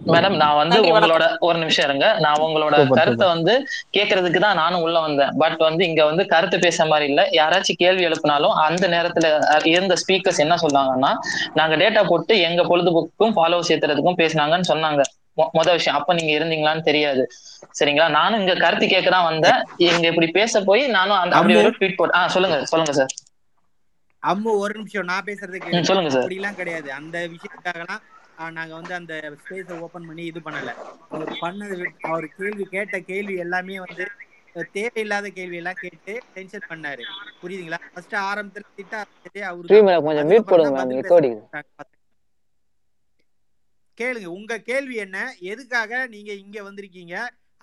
[0.00, 2.06] மேடம் நான் வந்து உங்களோட ஒரு நிமிஷம் இருங்க.
[2.24, 3.52] நான் உங்களோட கருத்தை வந்து
[3.96, 5.32] கேட்கறதுக்கு தான் நானும் உள்ள வந்தேன்.
[5.42, 7.22] பட் வந்து இங்க வந்து கருத்து பேச மாதிரி இல்ல.
[7.38, 9.26] யாராச்சும் கேள்வி எழுப்பினாலும் அந்த நேரத்துல
[9.72, 11.12] இருந்த ஸ்பீக்கர்ஸ் என்ன சொன்னாங்கன்னா
[11.60, 15.02] நாங்க டேட்டா போட்டு எங்க பொழுதுபோக்குக்கும் ஃபாலோவர்ஸ் ஏத்துறதுக்கும் பேசினாங்கன்னு சொன்னாங்க.
[15.58, 15.98] மொத விஷயம்.
[15.98, 17.22] அப்ப நீங்க இருந்தீங்களான்னு தெரியாது.
[17.78, 18.08] சரிங்களா?
[18.16, 19.60] நானும் இங்க கருத்து கேட்க தான் வந்தேன்.
[19.88, 23.12] இங்க இப்படி பேச போய் நானும் அந்த அப்படி ஒரு ட்வீட் போட்டு ஆ சொல்லுங்க சொல்லுங்க சார்
[24.22, 25.08] அம்மு ஒரு நிமிஷம்.
[25.12, 26.88] நான் பேசுறதை சொல்லுங்க சார் அப்படிலாம் கிடையாது.
[26.98, 28.02] அந்த விஷயத்துக்காகலாம்
[28.50, 30.72] நாங்க வந்து அந்த ஸ்பேஸை ஓபன் பண்ணி இது பண்ணல.
[31.08, 34.06] அவர் பண்ணது அவர் கேள்வி கேட்ட கேள்வி எல்லாமே வந்து
[34.72, 37.02] தேவையில்லாத கேள்வி எல்லாம் கேட்டு டென்ஷன் பண்ணாரு.
[37.42, 37.78] புரியுதுங்களா?
[37.94, 39.06] ஃபர்ஸ்ட் ஆரம்பத்துல திட்ட
[39.46, 39.68] அவரு.
[43.98, 45.34] கேளுங்க உங்க கேள்வி என்ன?
[45.40, 47.14] எதுக்காக நீங்க இங்க வந்திருக்கீங்க?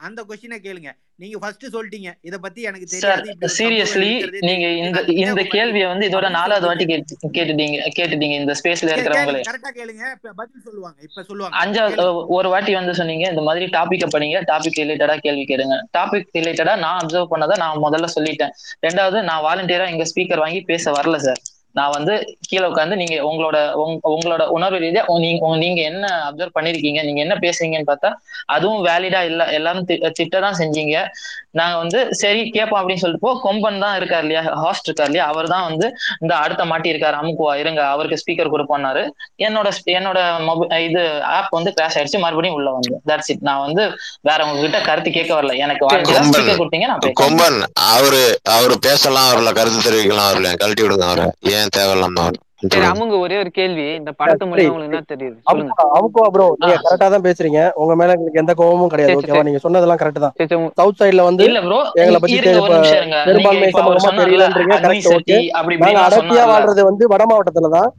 [0.07, 0.89] அந்த கொஸ்டினை கேளுங்க.
[1.15, 2.09] நீங்க ஃபர்ஸ்ட் சொல்லிட்டீங்க.
[2.21, 3.31] இத பத்தி எனக்கு தெரியாது.
[3.57, 7.79] சீரியஸ்லி நீங்க இந்த இந்த கேள்வியை வந்து இதோட நாலாவது வாட்டி கேட்டுட்டீங்க.
[7.97, 8.35] கேட்டுட்டீங்க.
[8.41, 9.41] இந்த ஸ்பேஸ்ல இருக்கிறவங்களே.
[9.41, 9.49] கேளுங்க.
[9.49, 10.03] கரெக்டா கேளுங்க.
[10.35, 10.97] பதில் சொல்லுவாங்க.
[11.07, 11.57] இப்ப சொல்லுவாங்க.
[11.61, 13.29] அஞ்சாவது ஒரு வாட்டி வந்து சொன்னீங்க.
[13.29, 15.77] இந்த மாதிரி டாபிக்க படிங்க டாபிக் ரிலேட்டடா கேள்வி கேளுங்க.
[15.97, 18.55] டாபிக் ரிலேட்டடா நான் அப்சர்வ் பண்ணதை நான் முதல்ல சொல்லிட்டேன்.
[18.87, 21.41] ரெண்டாவது நான் வாலண்டியரா எங்க ஸ்பீக்கர் வாங்கி பேச வரல சார்
[21.75, 22.13] நான் வந்து
[22.47, 25.03] கீழே உட்காந்து நீங்க உங்களோட உங்க- உங்களோட உணர்வு ரீதியா
[25.59, 28.09] நீங்க என்ன அப்சர்வ் பண்ணிருக்கீங்க நீங்க என்ன பேசுறீங்கன்னு பார்த்தா
[28.49, 30.95] அதுவும் வேலிடா இல்ல எல்லாரும் திட்ட தான் செஞ்சீங்க.
[31.53, 35.47] நாங்க வந்து சரி கேட்போம் அப்படின்னு சொல்லிட்டு போ கொம்பன் தான் இருக்கார் இல்லையா ஹாஸ்ட் இருக்கார் இல்லையா அவர்
[35.47, 35.87] தான் வந்து
[36.21, 39.03] இந்த அடுத்த மாட்டி இருக்காரு அமுக்குவா இருங்க அவருக்கு ஸ்பீக்கர் கொடுப்போம்னாரு
[39.45, 40.19] என்னோட என்னோட
[40.87, 41.03] இது
[41.35, 43.01] ஆப் வந்து கிராஷ் ஆயிடுச்சு மறுபடியும் உள்ள வந்தேன்.
[43.09, 43.83] தட்ஸ் இட் நான் வந்து
[44.29, 45.55] வேற உங்ககிட்ட கருத்து கேட்க வரல.
[45.63, 45.87] எனக்கு
[46.29, 47.59] ஸ்பீக்கர் கொடுத்தீங்க நான் கொம்பன்
[47.91, 48.21] அவரு
[48.55, 51.27] அவரு பேசலாம் அவர்ல கருத்து தெரிவிக்கலாம் அவர்ல கழட்டி விடுங்க அவரை.
[51.59, 53.93] ஏன் தேவையில்லாம அவர் சரி அமுங்க ஒரே ஒரு கேள்வி.
[53.93, 54.49] இந்த படத்து சரி.
[54.51, 55.37] மூலியமா உங்களுக்கு என்ன தெரியுது?
[55.41, 55.73] சொல்லுங்க.
[55.93, 56.81] அமுக்கோ ப்ரோ நீங்க ஆ.
[56.81, 57.69] கரெக்டா தான் பேசுறீங்க.
[57.73, 59.43] உங்க மேல எங்களுக்கு எந்த கோபமும் கிடையாது ஓகேவா.
[59.43, 60.33] நீங்க சொன்னதெல்லாம் கரெக்ட் தான்.
[60.73, 62.39] சவுத் சைடுல வந்து இல்ல ப்ரோ எங்களை பத்தி
[63.25, 64.75] பெரும்பான்மை சமூகமா தெரியலன்றீங்க.
[64.81, 65.37] கரெக்ட் ஓகே
[65.77, 67.89] நாங்க அடர்த்தியா வாழ்றது வந்து வட மாவட்டத்துல தான்.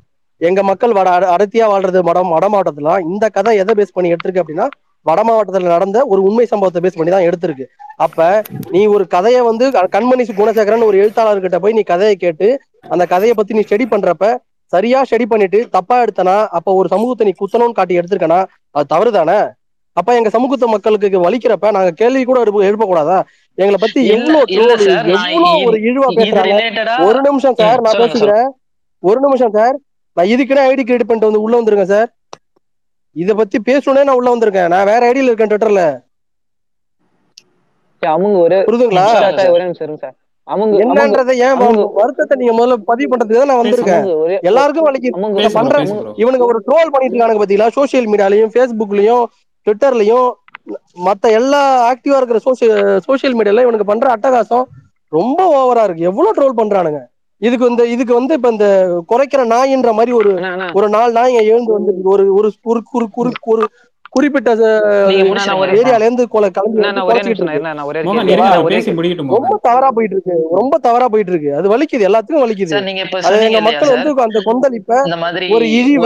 [0.40, 3.00] எங்க மக்கள் வட அட- அடர்த்தியா வாழ்றது வட வட மாவட்டத்துல.
[3.02, 4.66] இந்த கதை எதை பேஸ் பண்ணி எடுத்திருக்கு அப்படின்னா
[5.06, 7.66] வட மாவட்டத்துல நடந்த ஒரு உண்மை சம்பவத்தை பேஸ் பண்ணி தான் எடுத்திருக்கு.
[7.96, 12.48] அப்ப நீ ஒரு கதையை வந்து க- கண்மணி குணசேகரன் ஒரு எழுத்தாளர்கிட்ட போய் நீ கதையை கேட்டு
[12.84, 14.26] அந்த கதையை பத்தி நீ ஸ்டடி பண்றப்ப
[14.72, 18.40] சரியா ஸ்டடி பண்ணிட்டு தப்பா எடுத்தனா அப்ப ஒரு சமூகத்தை நீ குத்தணும்னு காட்டி எடுத்திருக்கனா
[18.74, 19.38] அது தவறு தானே
[19.96, 23.16] அப்ப எங்க சமூகத்து மக்களுக்கு வலிக்கிறப்ப நாங்க கேள்வி கூட எழுப்ப எழுப்பக்கூடாதா?
[23.58, 24.38] எங்களை பத்தி எவ்வளவு
[25.68, 26.52] ஒரு இழிவா இது பேசுறாங்க?
[27.06, 28.46] ஒரு நிமிஷம் சார் நான் பேசிக்கிறேன்.
[29.02, 29.74] ஒரு நிமிஷம் சார்
[30.16, 32.08] நான் இதுக்குன்னு ஐடி கிரியேட் பண்ணிட்டு வந்து உள்ள வந்துருங்க சார்
[33.16, 34.70] இத பத்தி பேசணும்னே நான் உள்ள வந்திருக்கேன்.
[34.74, 35.84] நான் வேற ஐடியில இருக்கேன் ட்விட்டர்ல
[38.02, 39.06] சரி, அமுங்க ஒரே புரியுதுங்களா
[40.50, 41.58] அமுங்க என்னன்றதை ஏன்
[41.98, 44.04] வருத்தத்தை நீங்க முதல்ல பதிவு பண்றதுக்கு தான் நான் வந்திருக்கேன்.
[44.48, 45.10] எல்லாருக்கும் வலிக்கு.
[45.16, 47.70] அமுங்க இத பேசு ப்ரோ பண்ற பேசு ப்ரோ இவனுங்க ஒரு ட்ரோல் பண்ணிட்டு இருக்கானுங்க பாத்தீங்களா?
[47.78, 49.24] சோசியல் மீடியாலயும் ஃபேஸ்புக்லயும்
[49.66, 50.28] ட்விட்டர்லயும்
[51.06, 51.60] மத்த எல்லா
[51.90, 52.74] ஆக்டிவா இருக்கிற சோசியல்
[53.06, 54.66] சோசியல் மீடியால இவனுக்கு பண்ற அட்டகாசம்
[55.12, 56.08] ரொம்ப ஓவரா இருக்கு.
[56.10, 57.00] எவ்வளவு ட்ரோல் பண்றானுங்க?
[57.42, 58.66] இதுக்கு இந்த இதுக்கு வந்து இப்ப இந்த
[59.10, 60.30] குறைக்கிற நாயின்ற மாதிரி ஒரு
[60.76, 62.80] ஒரு நாலு நாய் எழுந்து வந்து ஒரு ஒரு ஒரு
[63.20, 63.62] ஒரு ஒரு
[64.12, 64.50] குறிப்பிட்ட
[65.74, 66.78] ஏரியால இருந்து கொலை கிளம்பி
[69.36, 70.34] ரொம்ப தவறா போயிட்டு இருக்கு.
[70.50, 71.54] ரொம்ப தவறா போயிட்டு இருக்கு.
[71.54, 72.66] அது வலிக்குது எல்லாத்துக்கும் வலிக்குது.
[72.66, 76.04] சார் நீங்க இப்ப அது எங்க மக்கள் வந்து அந்த கொந்தளிப்ப இந்த மாதிரி ஒரு இழிவ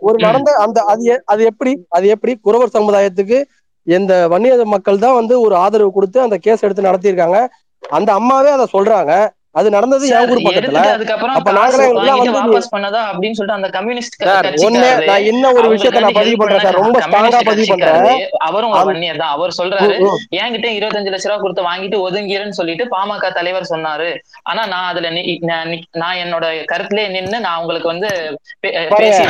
[0.00, 3.38] ஒரு நடந்த அந்த அது எ- அது எப்படி அது எப்படி குறவர் சமுதாயத்துக்கு
[3.86, 7.38] இந்த வன்னிய மக்கள் தான் வந்து ஒரு ஆதரவு கொடுத்து அந்த கேஸ் எடுத்து நடத்தியிருக்காங்க.
[7.82, 9.12] அந்த அம்மாவே அதை சொல்றாங்க.
[9.60, 10.82] அது நடந்தது என் ஊர் பக்கத்துல.
[11.38, 11.86] அப்ப நாங்களே
[12.36, 16.64] வாபஸ் பண்ணதா அப்படின்னு சொல்லிட்டு அந்த கம்யூனிஸ்ட் சார் ஒண்ணு நான் என்ன ஒரு விஷயத்த நான் பதிவு பண்றேன்
[16.66, 16.78] சார்.
[16.82, 18.22] ரொம்ப ஸ்ட்ராங்கா பதிவு பண்றேன்.
[18.48, 19.34] அவரும் வன்னியர் தான்.
[19.36, 19.96] அவர் சொல்றாரு.
[20.40, 24.08] என்கிட்ட இருபத்தஞ்சு லட்ச ரூபா கொடுத்து வாங்கிட்டு ஒதுங்கிறேன்னு சொல்லிட்டு பாமக தலைவர் சொன்னாரு.
[24.50, 25.10] ஆனா நான் அதுல
[26.02, 28.10] நான் என்னோட கருத்திலே நின்னு நான் உங்களுக்கு வந்து
[28.96, 29.22] பேசி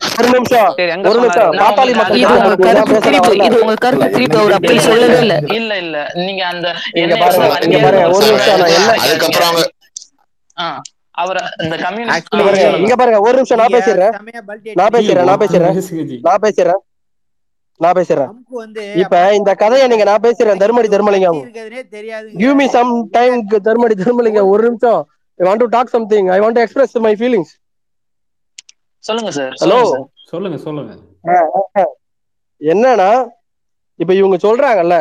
[0.00, 0.68] ஒரு நிமிஷம்.
[1.10, 1.50] ஒரு நிமிஷம்.
[1.50, 5.34] உங்களுக்கு மக்கள் இது உங்க கருத்து திரிப்பு இது உங்க கருத்து திரிப்பு அவர் அப்படி இல்ல சொல்லவே இல்ல.
[5.58, 5.96] இல்ல இல்ல.
[6.26, 8.06] நீங்க அந்த இங்க என்னை பாருங்க வன்னியர்னு பாருங்க.
[8.16, 9.66] ஒரு நிமிஷம் நான் என்ன நீங்க அதுக்கப்புறம் அவங்க
[11.22, 13.20] அவர் இந்த கம்யூனிஸ்ட் இங்க பாருங்க சொல்லுங்க இங்க பாருங்க.
[13.28, 13.72] ஒரு நிமிஷம் நான்
[14.28, 15.40] நீங்க பல்ட் நான் பேசிடுறேன் நான்
[16.10, 16.18] ஜி.
[16.28, 16.82] நான் பேசிடுறேன்.
[17.80, 17.96] நான்
[18.62, 21.40] வந்து இப்ப இந்த கதையை நீங்க நான் பேசுறேன் Dharmadi Dharmalingam.
[22.42, 23.36] Give me some நீங்க டைம்
[23.68, 24.48] தர்மடி தர்மலிங்கம்.
[24.54, 25.00] ஒரு ஒரு நிமிஷம்.
[25.40, 27.52] I want to talk something I want to express my feelings
[29.04, 29.78] சொல்லுங்க சார் ஹலோ
[30.32, 30.92] சொல்லுங்க சொல்லுங்க
[32.60, 33.10] என்னன்னா
[34.00, 34.96] இப்ப இவங்க சொல்றாங்கல்ல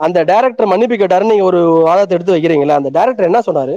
[0.00, 3.74] அந்த டைரக்டர் மன்னிப்பு கேட்டாருன்னு நீங்க ஒரு வாதத்தை எடுத்து வைக்கிறீங்களா அந்த டைரக்டர் என்ன சொன்னாரு?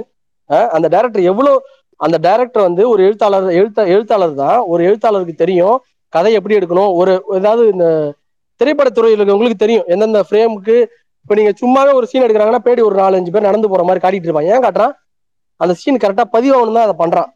[0.76, 1.56] அந்த டைரக்டர் எவ்வளவு
[2.00, 4.60] அந்த டைரக்டர் வந்து ஒரு எழுத்தாளர் எழுத்த எழுத்தாளர் தான்.
[4.72, 5.76] ஒரு எழுத்தாளருக்கு தெரியும்
[6.12, 7.86] கதை எப்படி எடுக்கணும் ஒரு ஏதாவது இந்த
[8.60, 10.76] திரைப்படத்துறையில் இருக்கவங்களுக்கு தெரியும் எந்தெந்த ஃப்ரேமுக்கு
[11.24, 14.52] இப்ப நீங்க சும்மாவே ஒரு சீன் எடுக்கிறாங்கன்னா பேடி ஒரு நாலஞ்சு பேர் நடந்து போற மாதிரி காட்டிட்டு இருப்பாங்க.
[14.54, 14.94] ஏன் காட்டுறான்?
[15.60, 17.30] அந்த சீன் கரெக்டா பதிவாகணும் தான் அதை பண்றான்.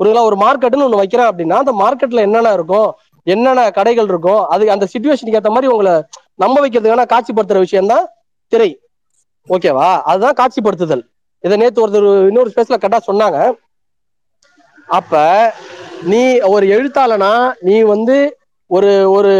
[0.00, 0.28] புரியுதுங்களா?
[0.28, 2.88] ஒரு மார்க்கெட்னு ஒண்ணு வைக்கிறேன் அப்படின்னா அந்த மார்க்கெட்ல என்னென்ன இருக்கும்
[3.26, 5.94] என்னென்ன கடைகள் இருக்கும் அது அந்த சுச்சுவேஷனுக்கு ஏற்ற மாதிரி உங்களை
[6.38, 8.06] நம்ப வைக்கிறதுக்கான காட்சிப்படுத்துற விஷயம் தான்
[8.52, 8.70] திரை
[9.48, 11.02] ஓகேவா அதுதான் காட்சிப்படுத்துதல்.
[11.44, 13.38] இதை நேற்று ஒருத்தர் இன்னொரு ஸ்பேஸ்ல கரெக்டா சொன்னாங்க.
[14.88, 15.14] அப்ப
[16.10, 17.32] நீ ஒரு எழுத்தாளனா
[17.66, 18.16] நீ வந்து
[18.70, 19.32] ஒரு ஒரு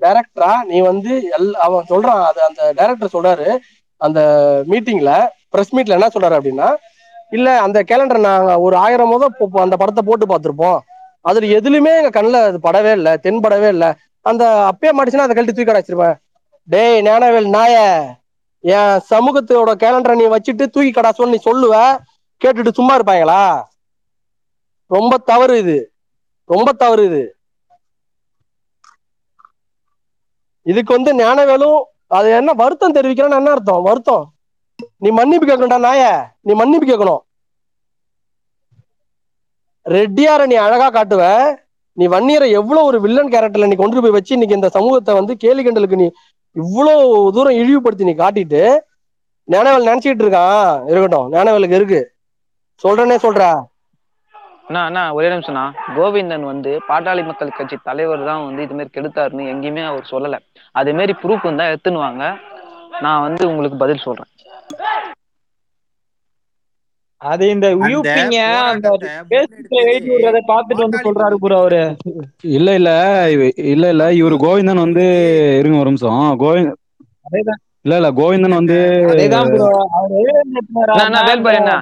[0.00, 3.48] டைரக்டரா நீ வந்து எல் அவன் சொல்றான் அது அந்த டைரக்டர் சொல்றாரு
[4.00, 4.20] அந்த
[4.70, 5.12] மீட்டிங்ல
[5.50, 6.68] பிரஸ் மீட்ல என்ன சொல்றாரு அப்படின்னா
[7.32, 10.78] இல்ல அந்த கேலண்டர் நாங்க ஒரு ஆயிரம் முத போ- அந்த படத்தை போட்டு பார்த்திருப்போம்.
[11.20, 13.92] அதுல எதுலயுமே எங்க கண்ணுல அது படவே இல்லை தென்படவே இல்லை.
[14.20, 16.16] அந்த அப்பயே மாட்டுச்சுன்னா அதை கழட்டி தூக்கி அடைச்சிருப்பேன்
[16.64, 18.04] டேய் ஞானவேல் நாய
[18.60, 21.98] என் சமூகத்தோட கேலண்டரை நீ வச்சுட்டு தூக்கி கடா சொல்லி நீ சொல்லுவ
[22.44, 23.62] கேட்டுட்டு சும்மா இருப்பாங்களா?
[24.86, 25.92] ரொம்ப தவறு இது.
[26.44, 27.36] ரொம்ப தவறு இது.
[30.62, 33.82] இதுக்கு வந்து ஞானவேலும் அது என்ன வருத்தம் தெரிவிக்கிறேன்னு என்ன அர்த்தம்?
[33.82, 34.31] வருத்தம்.
[34.96, 36.02] நீ மன்னிப்பு கேட்கணும்டா நாய.
[36.40, 37.22] நீ மன்னிப்பு கேட்கணும்.
[39.86, 41.22] ரெட்டியார நீ அழகா காட்டுவ.
[41.96, 45.62] நீ வன்னியரை எவ்வளவு ஒரு வில்லன் கேரக்டர்ல நீ கொண்டு போய் வச்சு இன்னைக்கு இந்த சமூகத்தை வந்து கேலி
[45.64, 46.06] கண்டலுக்கு நீ
[46.56, 48.62] இவ்வளவு தூரம் இழிவுபடுத்தி நீ காட்டிட்டு
[49.48, 50.86] ஞானவேல் நினைச்சிட்டு இருக்கான்.
[50.86, 52.00] இருக்கட்டும் ஞானவேலுக்கு இருக்கு.
[52.84, 53.42] சொல்றேனே சொல்ற.
[54.66, 55.64] அண்ணா அண்ணா ஒரே நிமிஷம்ண்ணா
[55.96, 60.38] கோவிந்தன் வந்து பாட்டாளி மக்கள் கட்சி தலைவர் தான் வந்து இது மாதிரி கெடுத்தாருன்னு எங்கேயுமே அவர் சொல்லல.
[60.72, 62.24] அதே மாதிரி ப்ரூஃப் வந்தா எடுத்துன்னு வாங்க.
[63.00, 64.31] நான் வந்து உங்களுக்கு பதில் சொல்றேன்.
[67.22, 68.88] அது இந்த யூபிங்க அந்த
[69.30, 71.82] பேஸ்புக்ல எழுதி விடுறத பாத்துட்டு வந்து சொல்றாரு ப்ரோ அவரு.
[72.52, 72.90] இல்ல இல்ல
[73.70, 75.04] இல்ல இல்ல இவரு கோவிந்தன் வந்து
[75.60, 76.16] இருங்க ஒரு நிமிஷம்.
[76.42, 76.74] கோவிந்த்
[77.26, 77.60] அதேதான்.
[77.84, 78.78] இல்ல இல்ல கோவிந்தன் வந்து
[79.12, 80.18] அதேதான் ப்ரோ அவரு
[81.28, 81.72] வேல்பாரி என்ன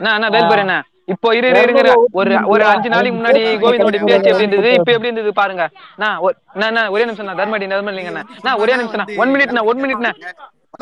[0.00, 0.76] அண்ணா வேல்பாரி என்ன
[1.08, 1.92] இப்போ இரு இரு, இருங்க இரு.
[2.14, 4.68] ஒரு ஒரு அஞ்சு நாளைக்கு முன்னாடி கோவிந்தோட பேச்சு எப்படி இருந்தது?
[4.78, 5.62] இப்ப எப்படி இருந்தது பாருங்க.
[5.98, 9.80] நான் ஒரு- நான் நான் ஒரே நிமிஷம் நான் தர்மடி தர்மலிங்கண்ணா நான் ஒரே நிமிஷம் ஒன் மினிட்ண்ணா ஒன்
[9.82, 10.12] மினிட்ண்ணா.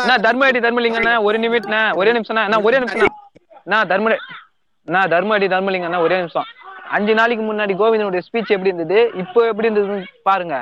[0.02, 3.14] நான் தர்மடி தர்மலிங்கண்ணா ஒரு நிமிட்ண்ணா ஒரே நிமிஷம்ண்ணா நான் ஒரே நிமிஷம்
[3.72, 4.16] நான் தர்மடி
[4.88, 6.48] நான் தர்மடி தர்மலிங்கண்ணா ஒரே நிமிஷம்.
[6.90, 8.98] அஞ்சு நாளைக்கு முன்னாடி கோவிந்தனுடைய ஸ்பீச் எப்படி இருந்தது?
[9.14, 10.56] இப்போ எப்படி இருந்ததுன்னு பாருங்க.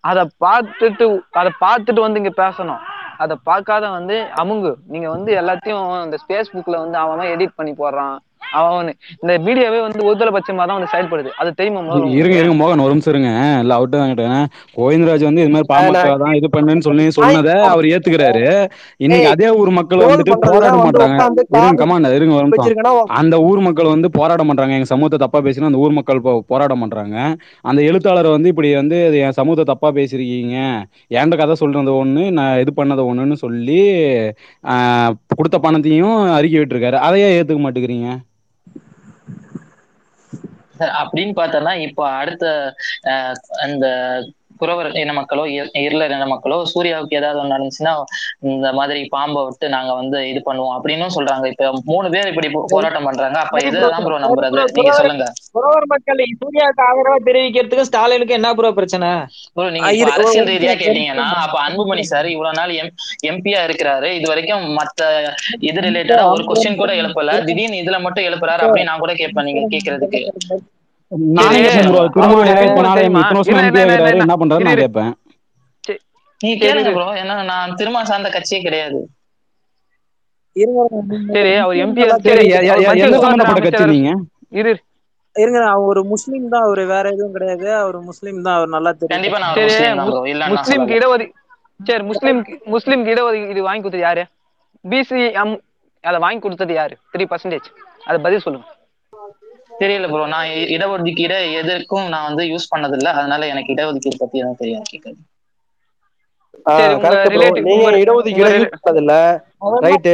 [0.00, 2.80] அத பார்த்துட்டு அத பார்த்துட்டு வந்து இங்க பேசணும்.
[3.16, 4.72] அத பார்க்காத வந்து அமுங்கு.
[4.86, 8.16] நீங்க வந்து எல்லாத்தையும் அந்த ஃபேஸ்புக்ல வந்து அவன் எடிட் பண்ணி போடுறான்.
[8.58, 11.30] அவன் இந்த மீடியாவே வந்து ஒருதலை பட்சமா தான் வந்து செயல்படுது.
[11.40, 12.16] அது தெரியுமா இருங்க?
[12.38, 13.30] இருங்க மோகன் ஒரு நிமிஷம் இருங்க.
[13.62, 14.42] இல்ல அவர்கிட்ட தான் கேட்டேன்.
[14.76, 18.44] கோவிந்தராஜ் வந்து இது மாதிரி பாமக தான் இது பண்ணுன்னு சொல்லி சொன்னதை அவர் ஏத்துக்கிறாரு.
[19.04, 21.18] இன்னைக்கு அதே ஊர் மக்கள் வந்துட்டு போராட மாட்டாங்க.
[21.54, 23.08] இருங்க கமாண்ட இருங்க ஒரு நிமிஷம்.
[23.18, 24.76] அந்த ஊர் மக்கள் வந்து போராட மாட்டாங்க.
[24.78, 27.16] எங்க சமூகத்தை தப்பா பேசினா அந்த ஊர் மக்கள் போராட மாட்டாங்க.
[27.64, 30.56] அந்த எழுத்தாளர் வந்து இப்படி வந்து என் சமூகத்தை தப்பா பேசிருக்கீங்க
[31.12, 33.80] என்கிட்ட கதை சொல்றது ஒண்ணு நான் இது பண்ணது ஒண்ணுன்னு சொல்லி
[34.64, 36.00] ஆஹ், கொடுத்த பணத்தையும்
[36.36, 36.98] அறிக்கை விட்டுருக்காரு.
[37.06, 38.10] அதையே ஏத்துக்க மாட்டேங்கிறீங்க.
[41.00, 42.46] அப்படின்னு பார்த்தோம்னா இப்போ அடுத்த
[43.62, 43.86] அந்த
[44.62, 47.92] குறவர் இன மக்களோ இர- இருளர் இன மக்களோ சூர்யாவுக்கு ஏதாவது ஒண்ணு நடந்துச்சுன்னா
[48.48, 51.46] இந்த மாதிரி பாம்பை விட்டு நாங்க வந்து இது பண்ணுவோம் அப்படின்னும் சொல்றாங்க.
[51.46, 53.38] இப்ப மூணு பேர் இப்படி போராட்டம் பண்றாங்க.
[53.38, 54.48] அப்ப இதுதான் ப்ரோ நம்புறது.
[54.72, 55.24] நீங்க சொல்லுங்க.
[55.52, 59.08] புறவர் மக்கள் சூர்யாவுக்கு ஆதரவா தெரிவிக்கிறதுக்கும் ஸ்டாலினுக்கு என்ன ப்ரோ பிரச்சனை?
[59.54, 62.92] ப்ரோ நீங்க அரசியல் ரீதியா கேட்டீங்கன்னா அப்ப அன்புமணி சார் இவ்வளவு நாள் எம்
[63.26, 64.10] எம்பியா இருக்கிறாரு.
[64.12, 65.02] இது வரைக்கும் மத்த
[65.60, 67.44] இது ரிலேட்டடா ஒரு கொஸ்டின் கூட எழுப்பல.
[67.44, 70.20] திடீர்னு இதுல மட்டும் எழுப்புறாரு அப்படின்னு நான் கூட கேட்பேன் நீங்க கேக்குறதுக்கு.
[71.12, 71.40] என்ன
[74.40, 74.78] பண்றாரு நான்.
[74.82, 75.12] கேட்பேன்.
[76.62, 77.08] கேளுங்க ப்ரோ.
[77.22, 77.74] ஏன்னா நான்
[78.10, 79.00] சார்ந்த கட்சியே கிடையாது.
[81.36, 82.00] சரி அவர் எம்பி
[84.60, 84.72] இரு.
[85.36, 87.68] இருங்க அவர் ஒரு முஸ்லீம் தான் அவரு வேற எதுவும் கிடையாது.
[87.82, 89.12] அவர் முஸ்லீம் தான் அவர் நல்லா தெரியும்.
[89.14, 90.20] கண்டிப்பா நான் முஸ்லீம் தான் ப்ரோ.
[90.32, 91.26] இல்ல நான் முஸ்லிம்க்கு சொல்லல இடஒதி
[91.80, 92.40] சரி முஸ்லிம்
[92.74, 94.22] முஸ்லிம்க்கு இடஒதுக்கீடு வாங்கி கொடுத்தது யாரு?
[94.84, 95.54] பிசி எம்
[96.04, 96.94] அதை வாங்கி கொடுத்தது யாரு?
[97.14, 97.68] த்ரீ பர்சன்டேஜ்
[98.08, 98.66] அதை பதில் சொல்லுங்க.
[99.82, 104.56] தெரியல ப்ரோ நான் இடஒதுக்கீடு எதற்கும் நான் வந்து யூஸ் பண்ணது இல்ல அதனால எனக்கு இடஒதுக்கீடு பத்தி எதுவும்
[104.58, 104.82] தெரியாது.
[104.92, 105.20] கேட்குது
[106.66, 108.50] சரி, உங்க கரெக்ட் ப்ரோ relative- நீங்க இடஒதுக்கீடு
[108.84, 109.14] பண்ணதில்ல.
[109.82, 110.12] ரைட்டு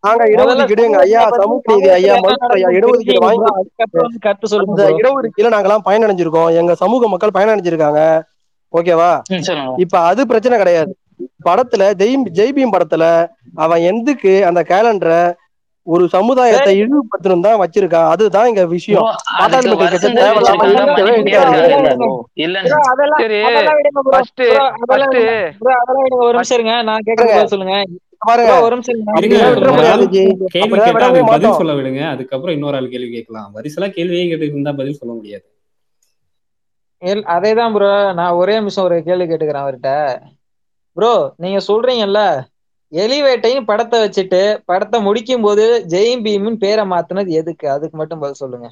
[0.00, 3.50] நாங்க இடஒதுக்கீடு எங்க ஐயா சமூக நீதி ஐயா மருத்துவர் ஐயா இடஒதுக்கீடு வாங்கி
[5.50, 6.56] நாங்கெல்லாம் பயனடைஞ்சிருக்கோம்.
[6.56, 8.00] எங்க சமூக மக்கள் பயனடைஞ்சிருக்காங்க.
[8.72, 9.22] ஓகேவா?
[9.76, 10.96] இப்ப அது பிரச்சனை கிடையாது.
[11.44, 15.20] படத்துல ஜெய் ஜெய்பீம் படத்துல அவன் எதுக்கு அந்த கேலண்டரை
[15.86, 19.02] ஒரு சமுதாயத்தை இழிவுபடுத்தணும் தான் வச்சிருக்கான் அதுதான் இங்க விஷயம்.
[19.02, 19.70] நான் பதில்
[27.46, 27.84] சொல்லுங்க.
[31.26, 32.08] பதில் சொல்ல விடுங்க.
[32.10, 33.52] அதுக்கப்புறம் இன்னொரு ஆள் கேள்வி கேட்கலாம்.
[33.54, 35.44] வரிசலா கேள்வியே கேட்டு இருந்தா பதில் சொல்ல முடியாது.
[37.04, 38.12] எல்- அதேதான் ப்ரோ.
[38.12, 40.20] நான் ஒரே நிமிஷம் ஒரு கேள்வி கேட்டுக்கிறேன் அவர்கிட்ட.
[40.92, 42.44] ப்ரோ நீங்க சொல்றீங்கல்ல
[42.94, 47.68] எலிவேட்டையும் படத்தை வச்சுட்டு படத்தை முடிக்கும் போது ஜெயம் பீமின் பேரை மாத்துனது எதுக்கு?
[47.76, 48.68] அதுக்கு மட்டும் பதில் சொல்லுங்க.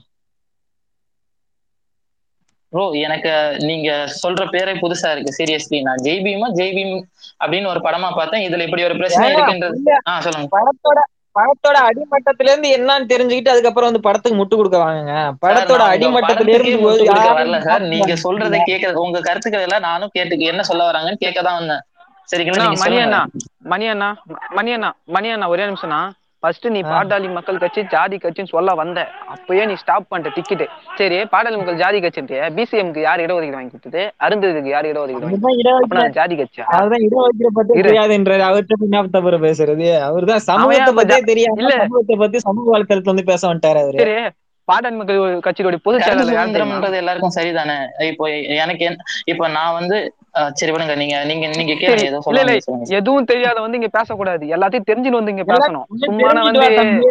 [2.73, 3.33] ப்ரோ எனக்கு
[3.69, 3.89] நீங்க
[4.21, 5.37] சொல்ற பேரே புதுசா இருக்கு.
[5.39, 6.95] சீரியஸ்லி நான் ஜெய்பீமா ஜெய்பீம்
[7.43, 8.45] அப்படின்னு ஒரு படமா பார்த்தேன்.
[8.47, 9.81] இதுல இப்படி ஒரு பிரச்சனை இருக்குன்றது
[10.11, 10.49] ஆ சொல்லுங்க.
[10.57, 11.01] படத்தோட
[11.37, 15.15] படத்தோட அடிமட்டத்துல இருந்து என்னன்னு தெரிஞ்சுக்கிட்டு அதுக்கப்புறம் வந்து படத்துக்கு முட்டு கொடுக்க வாங்குங்க.
[15.45, 16.81] படத்தோட அடிமட்டத்துல இருந்து
[17.31, 17.85] வரல சார்.
[17.93, 18.15] நீங்க.
[18.25, 21.83] சொல்றதை கேட்க உங்க கருத்துக்கள் எல்லாம் நானும் கேட்டு என்ன சொல்ல வராங்கன்னு கேட்க தான் வந்தேன்.
[22.33, 22.67] சரிங்களா?
[22.79, 23.21] மணி அண்ணா
[23.65, 24.09] மணி அண்ணா
[24.51, 26.01] மணி அண்ணா மணி அண்ணா ஒரே நிமிஷம்ண்ணா.
[26.43, 29.01] ஃபர்ஸ்ட் நீ பாட்டாளி மக்கள் கட்சி ஜாதி கட்சின்னு சொல்ல வந்த.
[29.35, 30.65] அப்பயே நீ ஸ்டாப் பண்ணிட்ட டிக்கெட்
[30.97, 34.03] சரி பாட்டாளி மக்கள் ஜாதி கட்சின்ட்டு பிசிஎம்க்கு யார் இடஒதுக்கீடு வாங்கி கொடுத்தது?
[34.21, 35.39] அருந்ததுக்கு யார் இடஒதுக்கீடு
[35.91, 36.65] வாங்கி ஜாதி கட்சியா?
[36.71, 37.89] அதுதான் இட வைக்கிற பத்தி இரு.
[37.89, 38.45] தெரியாதுன்றாரு.
[38.49, 40.01] அவர்கிட்ட என்ன தவிர பேசுறது.
[40.01, 41.75] அவர்தான் சமூகத்தை தெரியாம இல்ல.
[41.77, 43.99] சமூகத்தை பத்தி சமூக வலைத்தளத்துல வந்து பேச வந்துட்டாரு அவரு.
[43.99, 44.17] சரி
[44.69, 47.77] பாட்டாளி மக்கள் கட்சியோட பொதுச் செயலாளர் எல்லாருக்கும் சரிதானே?
[48.07, 48.25] இப்போ
[48.57, 49.97] எனக்கு என்ன- இப்போ நான் வந்து
[50.57, 50.95] சரி விடுங்க.
[51.01, 52.07] நீங்க நீங்க நீங்க கேளுங்க.
[52.09, 52.53] ஏதோ சொல்லுங்க
[52.99, 54.45] எதுவும் தெரியாத வந்து இங்க பேசக்கூடாது.
[54.55, 55.87] எல்லாத்தையும் தெரிஞ்சுன்னு வந்து இங்க பேசணும்.
[56.03, 57.09] சும்மான தெரிஞ்சுட்டு வந்து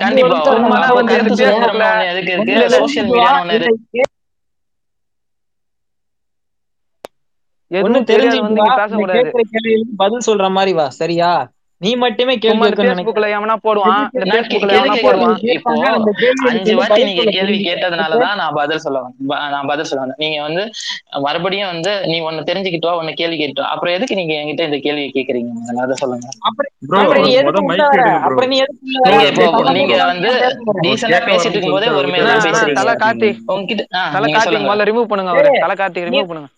[0.00, 0.40] கண்டிப்பா.
[0.78, 1.80] அப்போ வந்து எதுக்கு இருக்கு?
[1.80, 1.92] வா.
[3.04, 3.74] மீடியான்னு ஒண்ணு இருக்கு
[7.70, 9.30] எதுவும் தெரிஞ்சுட்டு வந்து இங்க பேசக்கூடாது.
[9.98, 10.86] பதில் சொல்ற மாதிரி வா.
[10.98, 11.30] சரியா?
[11.84, 14.02] நீ மட்டுமே கேள்வி சும்மா இந்த கேட்கணும்னு நினைக்கிற பேஸ்புக்ல எவனா போடுவான்?
[14.16, 14.36] இந்த
[14.78, 15.36] எவனா போடுவான்?
[15.56, 15.72] இப்போ
[16.50, 19.02] அஞ்சு வாட்டி நீங்க கேள்வி கேட்டதுனாலதான் நான் பதில் சொல்ல
[19.54, 20.20] நான் பதில் சொல்ல வந்தேன்.
[20.24, 20.62] நீங்க வந்து
[21.26, 25.82] மறுபடியும் வந்து நீ ஒண்ணு தெரிஞ்சுக்கிட்டோ ஒண்ணு கேள்வி கேட்டோ அப்புறம் எதுக்கு நீங்க என்கிட்ட இந்த கேள்வி கேக்குறீங்க
[25.86, 26.26] அதை சொல்லுங்க.
[26.48, 27.32] அப்புறம் நீ
[28.50, 30.30] நீங்க இப்போ நீங்க வந்து
[31.28, 33.84] பேசிட்டு இருக்கும்போதே தான் அண்ணா பேசுறீங்க தலை கார்த்தி உங்ககிட்ட
[34.16, 34.66] தலை சொல்லுங்க.
[34.70, 35.50] முதல்ல ரிமூவ் பண்ணுங்க அவரு.
[35.64, 36.50] தலை கார்த்திக் நீ ரிமூவ் பண்ணுங்க.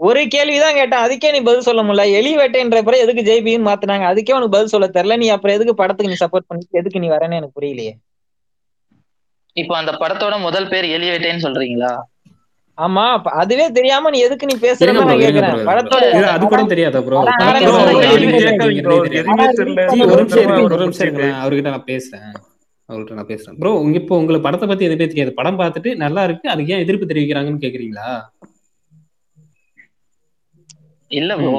[0.00, 1.02] ஒரு கேள்விதான் கேட்டேன்.
[1.04, 2.04] அதுக்கே நீ பதில் சொல்ல முடியல.
[2.18, 4.06] எலி வேட்டைன்ற பிறகு எதுக்கு ஜெய்பின்னு மாத்துனாங்க?
[4.12, 5.16] அதுக்கே உனக்கு பதில் சொல்ல தெரியல.
[5.16, 7.92] நீ அப்புறம் எதுக்கு படத்துக்கு நீ சப்போர்ட் பண்ணி எதுக்கு நீ வரேன்னு எனக்கு புரியலையே.
[9.56, 11.92] இப்போ அந்த படத்தோட முதல் பேர் எலிவேட்டேன்னு சொல்றீங்களா?
[12.78, 15.58] ஆமா அப்ப அதுவே தெரியாம நீ எதுக்கு நீ பேசுறன்னு நான் கேக்குறேன்.
[15.68, 17.00] படத்தோட இது அது கூட தெரியாதா.
[17.06, 17.18] ப்ரோ
[21.42, 22.32] அவர்கிட்ட நான் பேசுறேன்.
[22.88, 23.56] அவர்கிட்ட நான் பேசுறேன்.
[23.60, 25.32] ப்ரோ உங்க இப்போ உங்களுக்கு படத்தை பத்தி எதுவுமே தெரியாது.
[25.40, 28.08] படம் பார்த்துட்டு நல்லா இருக்கு அதுக்கு ஏன் எதிர்ப்பு தெரிவிக்கிறாங்கன்னு கேக்குறீங்களா?
[31.10, 31.56] இல்ல ப்ரோ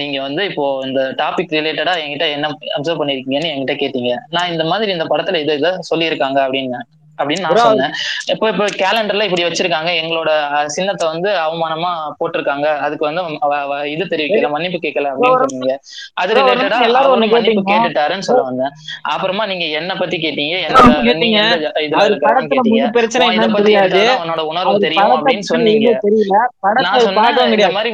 [0.00, 2.46] நீங்க வந்து இப்போ இந்த டாபிக் ரிலேட்டடா என்கிட்ட என்ன
[2.76, 4.12] அப்சர்வ் பண்ணிருக்கீங்கன்னு என்கிட்ட கேட்டீங்க.
[4.36, 6.80] நான் இந்த மாதிரி இந்த படத்துல இதை இதை சொல்லியிருக்காங்க அப்படின்னு
[7.20, 7.94] அப்படின்னு நான் சொன்னேன்.
[8.32, 9.90] இப்போ இப்போ கேலண்டர்ல இப்படி வச்சிருக்காங்க.
[10.02, 10.30] எங்களோட
[10.76, 12.66] சின்னத்தை வந்து அவமானமா போட்டிருக்காங்க.
[12.86, 13.22] அதுக்கு வந்து
[13.94, 15.76] இது தெரிவிக்கல மன்னிப்பு கேட்கல அப்படின்னு சொன்னீங்க.
[16.22, 18.74] அது ரிலேட்டடா எல்லாரும் மன்னிப்பு கேட்டுட்டாருன்னு சொல்ல வந்தேன்.
[19.14, 20.56] அப்புறமா நீங்க என்ன பத்தி கேட்டீங்க
[21.86, 21.98] இதை
[23.28, 23.74] என்னன்னு பத்தி
[24.22, 25.92] உன்னோட உணர்வு தெரியும் அப்படின்னு சொன்னீங்க.
[26.84, 27.92] நான் சொன்னேன் பார்க்கவும் இந்த மாதிரி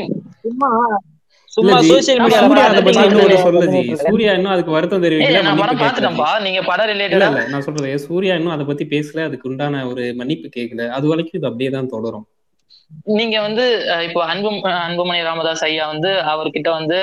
[1.56, 3.80] சும்மா சோசியல் மீடியால சூர்யா படம் அதை பார்த்துட்டு பத்தி பார்த்துட்டு இன்னும் வந்து ஒண்ணு சொல்ல ஜி.
[3.82, 8.34] வந்து சூர்யா இன்னும் அதுக்கு வருத்தம் தெரிவிக்கல நான் படம் நீங்க படம் ரிலேட்டடா இல்ல நான் சொல்றது சூர்யா
[8.34, 10.88] இன்னும் அதை பத்தி பேசல அதுக்கு உண்டான ஒரு மன்னிப்பு கேட்கல.
[10.96, 12.26] அது வரைக்கும் இது அப்படியே தான் தொடரும்.
[13.16, 13.64] நீங்க வந்து
[14.06, 14.50] இப்போ அன்பு
[14.80, 16.98] அன்புமணி ராமதாஸ் ஐயா வந்து அவர்கிட்ட வந்து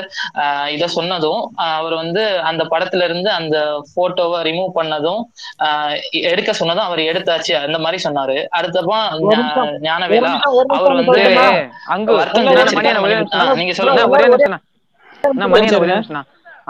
[0.76, 1.42] இத சொன்னதும்
[1.78, 3.58] அவர் வந்து அந்த படத்துல இருந்து அந்த
[3.96, 5.22] போட்டோவை ரிமூவ் பண்ணதும்
[6.32, 7.54] எடுக்க சொன்னதும் அவர் எடுத்தாச்சு.
[7.66, 8.38] அந்த மாதிரி சொன்னாரு.
[8.60, 8.98] அடுத்தப்போ
[9.88, 10.34] ஞானவேலா
[10.78, 11.22] அவர் வந்து
[11.96, 12.14] அங்கு
[13.60, 14.04] நீங்க சொல்லுங்க.
[14.16, 14.56] ஒரே நிமிஷம்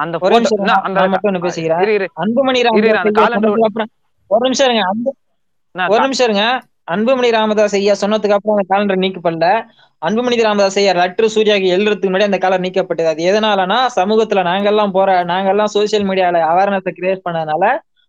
[0.03, 0.75] அந்த ஒரே போட்டோ நிமிஷம் இருங்க
[1.13, 1.33] மட்டும்
[2.23, 3.35] அன்புமணி ராமதாஸ்
[4.31, 4.83] ஒரு இருங்க.
[6.09, 6.45] நிமிஷம் இருங்க.
[6.87, 9.47] அன்புமணி ராமதாஸ் ஐயா சொன்னதுக்கு அப்புறம் அந்த காலண்டர் நீக்கப்படல.
[10.01, 13.09] அன்புமணி ராமதாஸ் ஐயா லட்டு சூர்யாக்கு எழுதுறதுக்கு முன்னாடி அந்த காலர் நீக்கப்பட்டது.
[13.13, 17.63] அது எதனாலனா சமூகத்துல நாங்கெல்லாம் போற நாங்கெல்லாம் சோசியல் மீடியால அவேர்னஸ் கிரியேட் பண்ணதுனால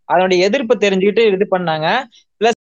[0.08, 1.86] அதனுடைய எதிர்ப்பு தெரிஞ்சுக்கிட்டு இது பண்ணாங்க.
[2.40, 2.58] பிளஸ்